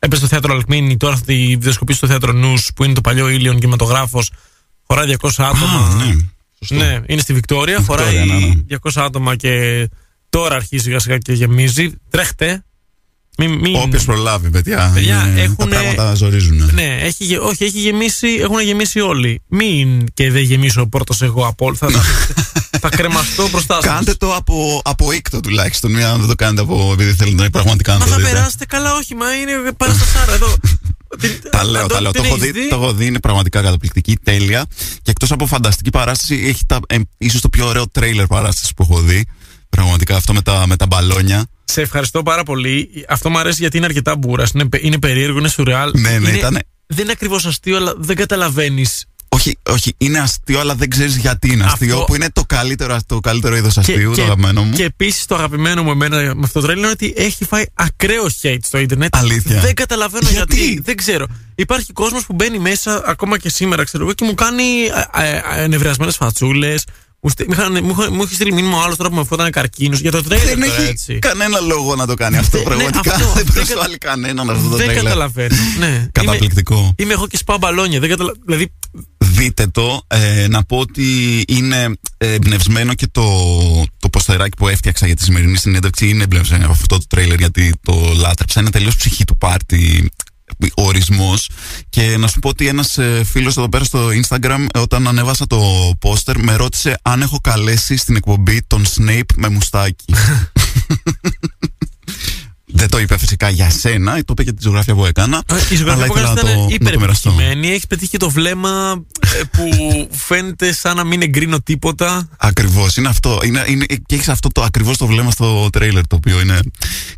[0.00, 3.28] έπαιζε στο θέατρο Αλκμίνη, τώρα θα τη βιντεοσκοπήσει στο θέατρο Νους, που είναι το παλιό
[3.28, 4.32] ήλιον κινηματογράφος.
[4.86, 5.86] Χωράει 200 άτομα.
[5.90, 6.16] Α, ναι.
[6.58, 6.74] Σωστό.
[6.74, 7.78] Ναι, είναι στη Βικτόρια.
[7.78, 8.78] Βικτόρια, χωράει ναι, ναι.
[8.82, 9.88] 200 άτομα και
[10.28, 11.92] τώρα αρχίζει σιγά σιγά και γεμίζει.
[12.10, 12.64] Τρέχτε.
[13.40, 13.76] Μην, μην...
[13.76, 14.90] Όποιος προλάβει, παιδιά.
[14.94, 16.70] Παιδιά, είναι- Τα έχουνε- πράγματα ζορίζουν.
[16.74, 19.42] Ναι, έχει, γε- όχι, έχει γεμίσει, έχουν γεμίσει όλοι.
[19.48, 21.76] Μην και δεν γεμίσω πρώτο εγώ από όλα.
[21.76, 23.84] Θα, θα, θα κρεμαστώ μπροστά σας.
[23.84, 25.90] Κάντε το από, από οίκτο τουλάχιστον.
[25.90, 28.30] Μην αν δεν το κάνετε από επειδή θέλετε να πραγματικά να Μα το θα δείτε.
[28.30, 30.56] περάσετε καλά, όχι, μα είναι παραστασάρα εδώ.
[31.20, 32.12] Την- Τα λέω, Αντώνη, τα λέω.
[32.12, 34.66] Το την έχω, έχεις δει, το έχω δει, είναι πραγματικά καταπληκτική, τέλεια.
[35.02, 38.82] Και εκτός από φανταστική παράσταση, έχει τα, ε, ίσως το πιο ωραίο τρέιλερ παράσταση που
[38.90, 39.26] έχω δει.
[39.68, 41.46] Πραγματικά αυτό με τα, με τα μπαλόνια.
[41.70, 42.90] Σε ευχαριστώ πάρα πολύ.
[43.08, 44.50] Αυτό μου αρέσει γιατί είναι αρκετά μπούρας.
[44.50, 45.90] Είναι, πε- είναι περίεργο, είναι σουρεάλ.
[45.94, 49.04] Ναι, ναι, είναι, ήτανε- Δεν είναι ακριβώς αστείο, αλλά δεν καταλαβαίνεις.
[49.32, 51.92] Όχι, όχι, είναι αστείο, αλλά δεν ξέρεις γιατί είναι αστείο.
[51.94, 54.72] Αυτό- Που είναι το καλύτερο, το καλύτερο είδος αστείου, το αγαπημένο μου.
[54.72, 58.24] Και επίσης το αγαπημένο μου εμένα με αυτό το τρέλ είναι ότι έχει φάει ακραίο
[58.42, 59.16] hate στο Ιντερνετ.
[59.16, 59.60] Αλήθεια.
[59.60, 61.26] Δεν καταλαβαίνω Γιατί; γιατί; Δεν ξέρω.
[61.54, 64.62] Υπάρχει κόσμος που μπαίνει μέσα ακόμα και σήμερα, ξέρω εγώ, και μου κάνει
[65.56, 66.68] ενευριασμένε φατσούλε.
[66.68, 67.78] Μου, στείλ- μου, είχαν- μου, είχαν-
[68.12, 70.46] μου έχει στείλει μήνυμα ο άλλος τώρα που με φώτανε καρκίνος για το τρέλερ.
[70.46, 71.18] δεν τώρα, έχει έτσι.
[71.18, 72.58] κανένα λόγο να το κάνει αυτό.
[72.58, 73.32] Ναι, Πραγματικά αυτό.
[73.32, 75.02] δεν Δεν προσβάλλει κανέναν αυτό το Δεν τρέιλερ.
[75.04, 75.56] καταλαβαίνω.
[75.78, 76.06] Ναι.
[76.12, 76.74] Καταπληκτικό.
[76.76, 78.00] Είμαι, είμαι εγώ και σπάω μπαλόνια.
[78.00, 78.32] Δεν καταλα...
[78.46, 78.72] Δηλαδή,
[79.24, 80.02] Δείτε το.
[80.06, 81.04] Ε, να πω ότι
[81.48, 83.24] είναι ε, εμπνευσμένο και το,
[83.98, 87.72] το ποστεράκι που έφτιαξα για τη σημερινή συνέντευξη είναι εμπνευσμένο από αυτό το τρέιλερ γιατί
[87.82, 88.60] το λάτρεψα.
[88.60, 90.10] Είναι τελείως ψυχή του πάρτι
[90.74, 91.50] ορισμός.
[91.88, 95.92] Και να σου πω ότι ένας ε, φίλος εδώ πέρα στο Instagram, όταν ανέβασα το
[95.98, 100.14] πόστερ, με ρώτησε αν έχω καλέσει στην εκπομπή τον Snape με μουστάκι.
[102.72, 105.42] Δεν το είπε φυσικά για σένα, το είπε για τη ζωγραφία που έκανα.
[105.52, 107.30] Ε, Η ζωγραφία αλλά που ήθελα έκανες να το, ήταν να το μοιραστώ.
[107.30, 107.68] υπερεπιτυχημένη.
[107.74, 109.68] Έχεις πετύχει και το βλέμμα ε, που
[110.10, 112.28] φαίνεται σαν να μην εγκρίνω τίποτα.
[112.38, 113.38] Ακριβώς, είναι αυτό.
[113.44, 116.58] Είναι, είναι, και έχεις αυτό το ακριβώς το βλέμμα στο τρέιλερ το οποίο είναι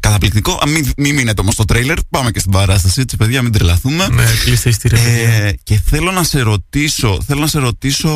[0.00, 0.52] καταπληκτικό.
[0.52, 4.08] Α, μην, μην μείνετε όμως στο τρέιλερ, πάμε και στην παράσταση, έτσι παιδιά, μην τρελαθούμε.
[4.12, 5.02] Ναι, κλείστε ειστήρια.
[5.02, 5.28] παιδιά.
[5.32, 8.10] Ε, και θέλω να σε ρωτήσω, θέλω να σε ρωτήσω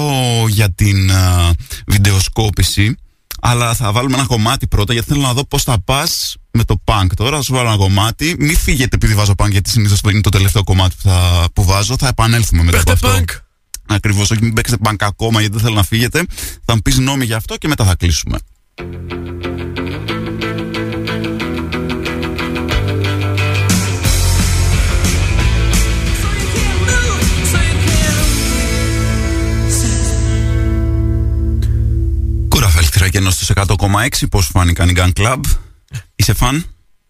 [0.49, 1.51] για την α,
[1.87, 2.97] βιντεοσκόπηση,
[3.41, 6.81] αλλά θα βάλουμε ένα κομμάτι πρώτα γιατί θέλω να δω πώς θα πας με το
[6.85, 7.37] punk τώρα.
[7.37, 8.37] Θα σου βάλω ένα κομμάτι.
[8.39, 11.97] Μην φύγετε επειδή βάζω punk γιατί συνήθως είναι το τελευταίο κομμάτι που, θα, που βάζω.
[11.99, 13.21] Θα επανέλθουμε μετά από Παίχτε αυτό.
[13.21, 13.41] punk.
[13.87, 16.25] Ακριβώς, όχι μην παίξετε punk ακόμα γιατί δεν θέλω να φύγετε.
[16.65, 18.39] Θα μου πεις νόμι για αυτό και μετά θα κλείσουμε.
[32.49, 35.41] Κούραφελ, και στους 100,6 πώς φάνηκαν οι Gun Club.
[36.17, 36.65] Είσαι φαν;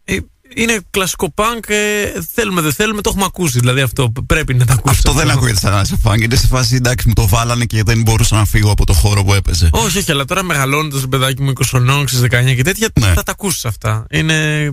[0.05, 0.17] Ε,
[0.55, 1.69] Είναι κλασικό punk.
[1.69, 3.59] ε, θέλουμε, δεν θέλουμε, το έχουμε ακούσει.
[3.59, 4.95] Δηλαδή αυτό πρέπει να το ακούσει.
[4.97, 6.21] Αυτό δεν ακούγεται σαν να σε φαν.
[6.21, 9.25] Είναι σε φάση εντάξει, μου το βάλανε και δεν μπορούσα να φύγω από το χώρο
[9.25, 9.69] που έπαιζε.
[9.73, 13.07] Όχι, όχι, αλλά τώρα μεγαλώνοντας το παιδάκι μου 20 χρονών, στις 19 και τέτοια, Ναι.
[13.13, 14.07] θα τα ακούσεις αυτά.
[14.11, 14.71] Είναι.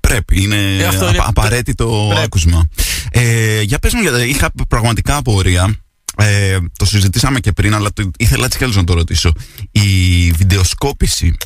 [0.00, 2.24] Πρέπει, είναι, Ε, αυτό απα- είναι- απαραίτητο πρέπει.
[2.24, 2.68] άκουσμα.
[3.10, 5.76] Ε, για πες μου, γιατί είχα πραγματικά απορία.
[6.16, 9.32] Ε, το συζητήσαμε και πριν, αλλά το, ήθελα έτσι κι αλλιώς να το ρωτήσω.
[9.70, 11.36] Η βιντεοσκόπηση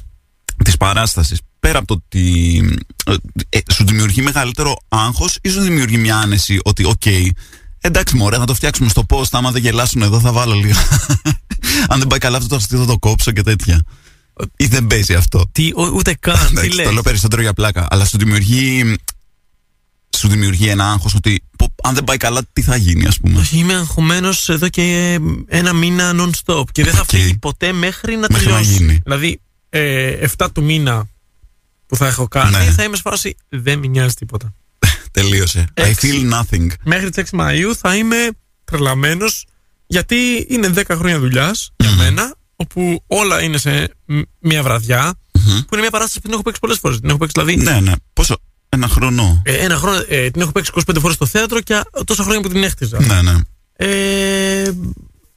[0.64, 2.58] της παράστασης, πέρα από το ότι
[3.06, 3.14] ε,
[3.48, 7.02] ε, σου δημιουργεί μεγαλύτερο άγχος ή σου δημιουργεί μια άνεση ότι, οκ,
[7.80, 10.78] εντάξει μωρέ, θα το φτιάξουμε στο post, άμα δεν γελάσουν εδώ θα βάλω λίγο.
[11.88, 13.82] Αν δεν πάει καλά αυτό το αστείο θα το κόψω και τέτοια.
[14.56, 15.44] Ή δεν παίζει αυτό.
[15.52, 16.38] Τι, ο- ούτε καν.
[16.38, 16.86] τι Εντάξει, λες.
[16.86, 17.86] το λέω περισσότερο για πλάκα.
[17.90, 18.94] Αλλά σου δημιουργεί,
[20.16, 23.40] σου δημιουργεί ένα άγχος ότι πω, αν δεν πάει καλά, τι θα γίνει, ας πούμε.
[23.40, 27.08] Όχι, είμαι αγχωμένος εδώ και ένα μήνα non-stop και δεν θα Οκ.
[27.08, 28.72] φύγει ποτέ μέχρι να Μέχρι να τελειώσει.
[28.72, 29.00] γίνει.
[29.04, 29.40] Δηλαδή,
[29.78, 31.08] ε, 7 του μήνα
[31.86, 32.64] που θα έχω κάνει, Ναι.
[32.70, 34.54] θα είμαι σε φάση δεν με νοιάζει τίποτα.
[35.10, 35.64] Τελείωσε.
[35.74, 36.08] I Έτσι.
[36.28, 36.66] feel nothing.
[36.84, 38.28] Μέχρι τις 6 Μαΐου θα είμαι
[38.64, 39.46] τρελαμένος
[39.86, 45.68] γιατί είναι 10 χρόνια δουλειάς για μένα, όπου όλα είναι σε μ- μια βραδιά, που
[45.72, 47.00] είναι μια παράσταση που την έχω παίξει πολλές φορές.
[47.00, 47.92] Την έχω παίξει δηλαδή Ναι, ναι.
[48.12, 48.36] Πόσο,
[48.68, 49.42] ένα χρόνο.
[49.44, 52.40] ε, ένα χρόνο, ε, την έχω παίξει 25 φορές στο θέατρο και α- τόσα χρόνια
[52.42, 53.00] που την έχτιζα.
[53.02, 53.34] Ναι, ναι.
[53.76, 54.72] Ε,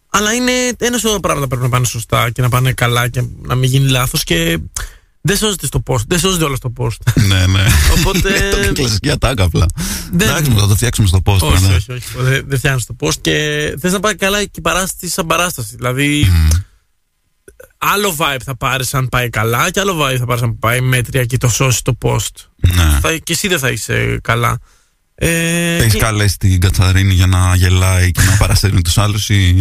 [0.09, 3.55] αλλά είναι ένα σωρό πράγματα πρέπει να πάνε σωστά και να πάνε καλά και να
[3.55, 4.57] μην γίνει λάθος και
[5.21, 6.01] δεν σώζεται στο post.
[6.07, 6.97] Δεν σώζεται όλα στο post.
[7.27, 7.65] ναι, ναι.
[7.99, 9.65] Οπότε- Ναι, το είναι κλασική ατάκα απλά.
[10.11, 11.39] Δεν- Εντάξει, μου, θα το φτιάξουμε στο post.
[11.39, 11.75] όχι, ναι.
[11.75, 12.03] όχι, όχι.
[12.17, 13.31] Δεν δεν φτιάχνεις το post και
[13.79, 15.75] θες να πάει καλά και η παράσταση σαν παράσταση.
[15.75, 16.25] Δηλαδή,
[17.77, 21.25] άλλο vibe θα πάρεις αν πάει καλά και άλλο vibe θα πάρεις αν πάει μέτρια
[21.25, 22.29] και το σώσεις το post.
[22.55, 22.99] Ναι.
[23.01, 24.59] Θα, και εσύ δεν θα είσαι καλά.
[25.19, 29.57] Ε, Έχεις και- καλέσει την Κατσαρίνη για να γελάει και να παρασύρει τους άλλους ή.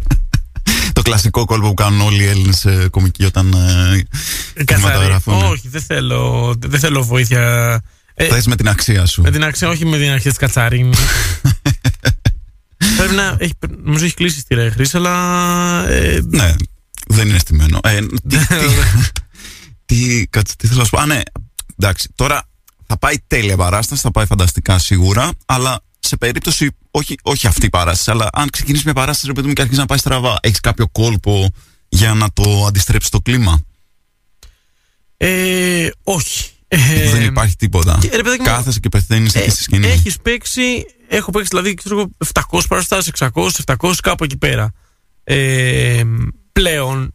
[0.92, 4.64] το κλασικό κόλπο που κάνουν όλοι οι Έλληνες κομικοί όταν ε, Καθαρή.
[4.64, 5.34] κινηματογραφούν.
[5.42, 7.80] Όχι, δεν θέλω, δεν θέλω βοήθεια.
[8.14, 9.22] Ε, Θες με την αξία σου.
[9.22, 10.94] με την αξία, όχι με την αξία της Κατσαρίνη.
[12.96, 13.36] Πρέπει να.
[13.38, 13.52] Έχει,
[13.84, 15.14] νομίζω έχει κλείσει τη ρέχρη, αλλά.
[15.88, 16.54] Ε, Ναι,
[17.06, 17.78] δεν είναι στημένο.
[17.82, 18.36] Ε, τι,
[19.86, 21.00] τι, τι, κάτσε, τι θέλω να σου πω.
[21.00, 21.20] Α, ναι,
[21.78, 22.48] εντάξει, τώρα
[22.90, 27.68] θα πάει τέλεια παράσταση, θα πάει φανταστικά σίγουρα, αλλά σε περίπτωση, όχι, όχι αυτή η
[27.68, 30.60] παράσταση, αλλά αν ξεκινήσει μια παράσταση, ρε παιδί μου, και αρχίζει να πάει στραβά, έχεις
[30.60, 31.48] κάποιο κόλπο
[31.88, 33.60] για να το αντιστρέψει το κλίμα;
[35.16, 36.50] ε, όχι.
[36.68, 37.98] Ε, δεν υπάρχει τίποτα.
[38.00, 39.86] και, ρε, παιδάκι μου, Κάθεσαι και πεθαίνεις εκεί στη σκηνή.
[39.86, 42.10] Έχεις παίξει, έχω παίξει δηλαδή ξέρω, εγώ,
[42.50, 44.72] 700 παραστάσεις, 600, 700 κάπου εκεί πέρα.
[45.24, 46.02] Ε,
[46.52, 47.14] πλέον.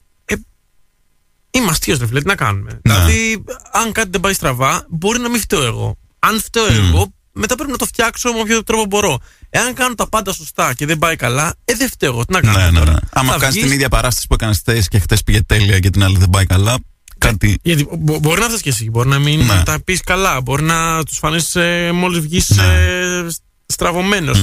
[1.56, 2.80] Ε, είμαι αστείος, ρε φίλε, τι να κάνουμε.
[2.84, 2.94] Ναι.
[2.94, 5.98] Δηλαδή, αν κάτι δεν πάει στραβά, μπορεί να μην φταίω εγώ.
[6.20, 9.18] Αν φταίω εγώ, μετά πρέπει να το φτιάξω με όποιο τρόπο μπορώ.
[9.50, 12.26] Εάν κάνω τα πάντα σωστά και δεν πάει καλά, ε, δεν φταίω εγώ.
[12.26, 12.58] Τι να κάνω.
[12.58, 12.98] Ναι, ναι, τώρα; ναι.
[13.12, 15.90] Άμα Θα κάνεις βγεις- την ίδια παράσταση που έκανες χθες και χθες πήγε τέλεια και
[15.90, 16.76] την άλλη δεν πάει καλά,
[17.18, 17.60] κάτι.
[17.64, 19.64] Γιατί μπο- μπορεί να θες και εσύ, μπορεί να μην Ναι.
[19.64, 22.64] τα πεις καλά, μπορεί να τους φανείς ε, μόλις βγεις Ναι.
[22.64, 23.26] ε,
[23.66, 24.40] στραβωμένος.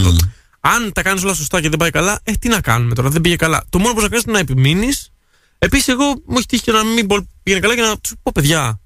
[0.61, 3.21] Αν τα κάνεις όλα σωστά και δεν πάει καλά, ε, τι να κάνουμε τώρα, δεν
[3.21, 3.65] πήγε καλά.
[3.71, 5.12] Το μόνο που θα κάνεις είναι να επιμείνεις.
[5.65, 8.31] Επίσης, εγώ μου έχει τύχει και να μην μπο- πήγαινε καλά και να τους πω,
[8.35, 8.81] παιδιά,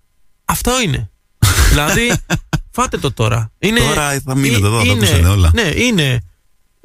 [0.44, 1.10] αυτό είναι.
[1.70, 2.12] δηλαδή,
[2.70, 3.52] φάτε το τώρα.
[3.58, 5.50] Είναι, Τώρα θα μείνετε εδώ, θα τα είναι- ακούσετε όλα.
[5.54, 6.20] Ναι, είναι.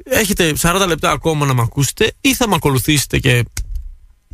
[0.04, 3.44] Έχετε 40 λεπτά ακόμα να με ακούσετε ή θα με ακολουθήσετε και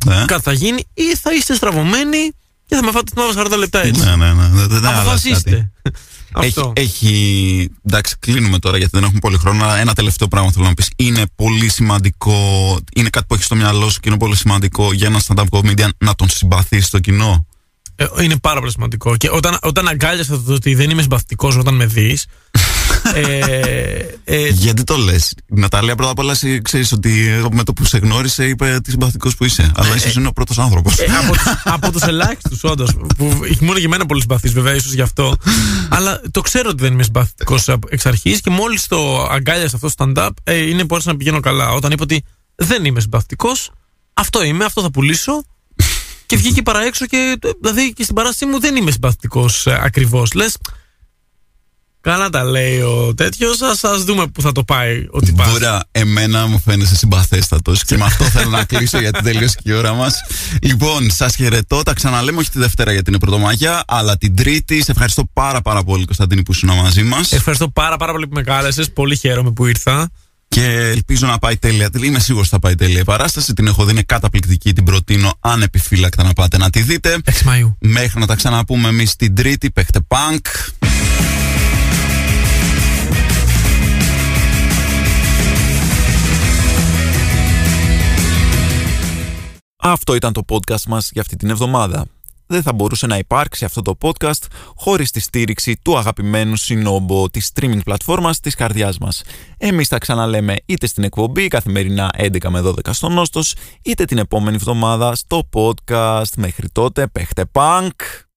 [0.05, 2.31] Ναι, κάτι θα γίνει ή θα είστε στραβωμένοι
[2.65, 4.03] και θα με φάτε την άλλα 40 λεπτά έτσι.
[4.05, 4.33] ναι, ναι.
[4.33, 4.47] ναι.
[4.47, 5.49] Δεν- δεν αλλάζει κάτι.
[5.49, 5.71] Αποφασίστε.
[6.41, 6.73] Έχει, Αυτό.
[6.75, 7.69] έχει.
[7.87, 9.63] Εντάξει, κλείνουμε τώρα γιατί δεν έχουμε πολύ χρόνο.
[9.63, 10.89] Αλλά ένα τελευταίο πράγμα θέλω να πεις.
[10.95, 12.35] Είναι πολύ σημαντικό.
[12.95, 15.89] Είναι κάτι που έχεις στο μυαλό σου και είναι πολύ σημαντικό για ένα stand-up comedian
[15.97, 17.45] να τον συμπαθείς το κοινό;
[17.95, 19.17] Ε, είναι πάρα πολύ σημαντικό.
[19.17, 22.25] Και όταν, όταν αγκάλιασα το ότι δεν είμαι συμπαθητικός όταν με δεις,
[23.13, 27.73] ε, ε, Γιατί το λες; Η Ναταλία πρώτα απ' όλα ξέρεις ότι εγώ με το
[27.73, 29.71] που σε γνώρισε είπε τι συμπαθητικός που είσαι.
[29.75, 30.99] Αλλά ίσως είναι ο πρώτος άνθρωπος.
[30.99, 34.93] Ε, από, τους, από τους ελάχιστους όντως που μόνο για μένα πολύ συμπαθείς βέβαια ίσως
[34.93, 35.35] γι' αυτό
[35.89, 39.93] αλλά το ξέρω ότι δεν είμαι συμπαθητικός εξ αρχής και μόλις το αγκάλιασα αυτό το
[39.97, 42.23] stand-up ε, είναι που άρχισα να πηγαίνω καλά όταν είπα ότι
[42.55, 43.71] δεν είμαι συμπαθητικός
[44.13, 45.43] αυτό είμαι, αυτό θα πουλήσω
[46.25, 50.33] και βγήκε παρά έξω και δηλαδή και στην παράστασή μου δεν είμαι συμπαθητικός ε, ακριβώς
[50.33, 50.57] λες
[52.01, 53.61] Καλά τα λέει ο τέτοιος.
[53.61, 55.51] Α ας δούμε πού θα το πάει ο τυπάς.
[55.51, 59.73] Μπορεί εμένα μου φαίνεσαι συμπαθέστατος και με αυτό θέλω να κλείσω γιατί τελείωσε και η
[59.73, 60.21] ώρα μας.
[60.61, 61.83] Λοιπόν, σας χαιρετώ.
[61.83, 64.83] Τα ξαναλέμε όχι τη Δευτέρα γιατί είναι Πρωτομαγιά, αλλά την Τρίτη.
[64.83, 67.31] Σε ευχαριστώ πάρα πάρα πολύ, Κωνσταντίνη, που ήσουν μαζί μας.
[67.31, 68.91] Ευχαριστώ πάρα, πάρα πολύ που με κάλεσες.
[68.91, 70.09] Πολύ χαίρομαι που ήρθα.
[70.47, 71.89] Και ελπίζω να πάει τέλεια.
[72.03, 73.53] Είμαι σίγουρος ότι θα πάει τέλεια η παράσταση.
[73.53, 74.73] Την έχω δει, είναι καταπληκτική.
[74.73, 77.17] Την προτείνω ανεπιφύλακτα να πάτε να τη δείτε.
[77.25, 77.75] 6 Μαΐου.
[77.79, 80.39] Μέχρι να τα ξαναπούμε εμείς την Τρίτη, παίχτε punk.
[89.81, 92.05] Αυτό ήταν το podcast μας για αυτή την εβδομάδα.
[92.47, 97.51] Δεν θα μπορούσε να υπάρξει αυτό το podcast χωρίς τη στήριξη του αγαπημένου συνόμπο της
[97.53, 99.23] streaming πλατφόρμας της καρδιάς μας.
[99.57, 104.55] Εμείς τα ξαναλέμε είτε στην εκπομπή καθημερινά 11 με 12 στο Νόστος, είτε την επόμενη
[104.55, 106.33] εβδομάδα στο podcast.
[106.37, 108.28] Μέχρι τότε, παίχτε punk!